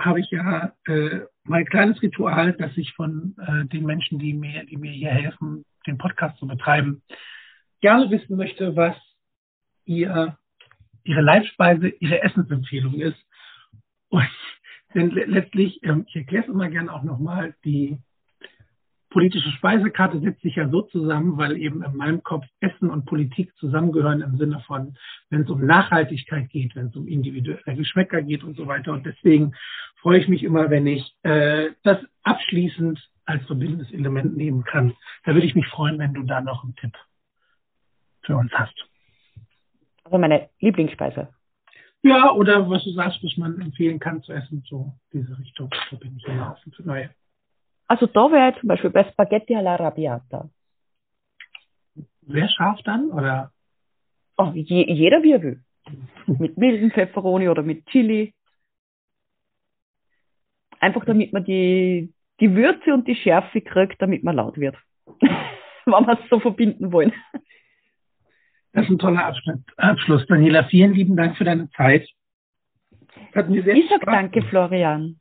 habe 0.01 0.21
ich 0.21 0.31
ja 0.31 0.73
äh, 0.87 1.21
mein 1.45 1.65
kleines 1.67 2.01
Ritual, 2.03 2.53
dass 2.55 2.77
ich 2.77 2.93
von 2.95 3.37
äh, 3.39 3.67
den 3.67 3.85
Menschen, 3.85 4.19
die 4.19 4.33
mir, 4.33 4.65
die 4.65 4.77
mir 4.77 4.93
hier 4.93 5.11
helfen, 5.11 5.65
den 5.87 5.99
Podcast 5.99 6.39
zu 6.39 6.47
betreiben, 6.47 7.03
gerne 7.81 8.11
wissen 8.11 8.37
möchte, 8.37 8.75
was 8.77 8.97
ihr, 9.89 10.37
ihre 11.05 11.21
Leibspeise, 11.23 11.89
ihre 11.89 12.23
Essensempfehlung 12.23 12.95
ist. 12.95 13.19
Und 14.09 14.29
denn 14.95 15.11
letztlich, 15.11 15.83
ähm, 15.83 16.05
ich 16.09 16.17
erkläre 16.17 16.45
es 16.45 16.51
immer 16.51 16.69
gerne 16.69 16.93
auch 16.93 17.03
nochmal, 17.03 17.55
die 17.65 17.99
politische 19.11 19.51
Speisekarte 19.53 20.21
setzt 20.21 20.43
sich 20.43 20.57
ja 20.57 20.69
so 20.69 20.83
zusammen, 20.83 21.39
weil 21.39 21.57
eben 21.57 21.83
in 21.83 21.97
meinem 21.97 22.23
Kopf 22.23 22.45
Essen 22.61 22.91
und 22.91 23.07
Politik 23.07 23.55
zusammengehören 23.57 24.21
im 24.21 24.37
Sinne 24.37 24.61
von, 24.67 24.97
wenn 25.31 25.43
es 25.43 25.51
um 25.51 25.65
Nachhaltigkeit 25.65 26.51
geht, 26.51 26.77
wenn 26.77 26.89
es 26.89 26.97
um 26.97 27.09
individuelle 27.09 27.77
Geschmäcker 27.77 28.23
geht 28.23 28.45
und 28.45 28.57
so 28.57 28.67
weiter. 28.67 28.93
Und 28.93 29.07
deswegen 29.07 29.55
freue 29.97 30.19
ich 30.19 30.29
mich 30.29 30.43
immer, 30.43 30.69
wenn 30.69 30.87
ich 30.87 31.15
äh, 31.23 31.71
das 31.83 31.99
abschließend 32.23 33.01
als 33.25 33.45
verbindendes 33.47 33.93
Element 33.93 34.37
nehmen 34.37 34.65
kann. 34.65 34.95
Da 35.25 35.35
würde 35.35 35.47
ich 35.47 35.55
mich 35.55 35.67
freuen, 35.69 35.99
wenn 35.99 36.15
du 36.15 36.23
da 36.23 36.41
noch 36.41 36.65
einen 36.65 36.77
Tipp 36.77 36.93
für 38.23 38.37
uns 38.37 38.53
hast. 38.53 38.75
Also 40.09 40.17
meine 40.17 40.49
Lieblingsspeise. 40.61 41.29
Ja, 42.03 42.33
oder 42.33 42.71
was 42.71 42.83
du 42.85 42.93
sagst, 42.93 43.23
was 43.23 43.37
man 43.37 43.61
empfehlen 43.61 43.99
kann 43.99 44.23
zu 44.23 44.33
essen, 44.33 44.65
so 44.67 44.95
diese 45.13 45.39
Richtung. 45.39 45.69
Da 45.91 45.97
bin 45.97 46.17
ich 46.17 46.27
immer 46.27 46.53
offen 46.53 46.73
für 46.73 46.83
neue. 46.83 47.11
Also 47.89 48.07
da 48.07 48.33
wäre 48.33 48.59
zum 48.59 48.69
Beispiel 48.69 48.89
bei 48.89 49.05
Spaghetti 49.05 49.55
alla 49.55 49.77
Rabiata. 49.77 50.49
Wer 52.23 52.49
scharf 52.49 52.81
dann, 52.85 53.11
oder? 53.11 53.53
Oh, 54.39 54.51
je, 54.55 54.91
jeder 54.91 55.23
wie 55.23 55.33
er 55.33 55.43
will. 55.43 55.63
mit 56.27 56.57
milden 56.57 56.91
Pfefferoni 56.91 57.51
oder 57.51 57.63
mit 57.63 57.85
Chili. 57.87 58.33
Einfach 60.81 61.05
damit 61.05 61.35
man 61.35 61.45
die, 61.45 62.15
die 62.41 62.55
Würze 62.55 62.95
und 62.95 63.07
die 63.07 63.17
Schärfe 63.17 63.61
kriegt, 63.61 64.01
damit 64.01 64.25
man 64.25 64.37
laut 64.37 64.57
wird. 64.57 64.77
Wenn 65.21 66.07
wir 66.07 66.19
es 66.19 66.31
so 66.31 66.41
verbinden 66.41 66.93
wollen. 66.93 67.13
Das 68.79 68.87
ist 68.87 68.93
ein 68.93 68.99
toller 69.01 69.25
Abschnitt, 69.25 69.59
Abschluss. 69.77 70.25
Daniela, 70.29 70.63
vielen 70.63 70.95
lieben 70.95 71.17
Dank 71.17 71.37
für 71.37 71.43
deine 71.43 71.69
Zeit. 71.71 72.09
Hat 73.35 73.49
mir 73.51 73.65
sehr 73.65 73.75
ich 73.75 73.89
sag 73.91 74.07
danke, 74.07 74.41
Florian. 74.43 75.17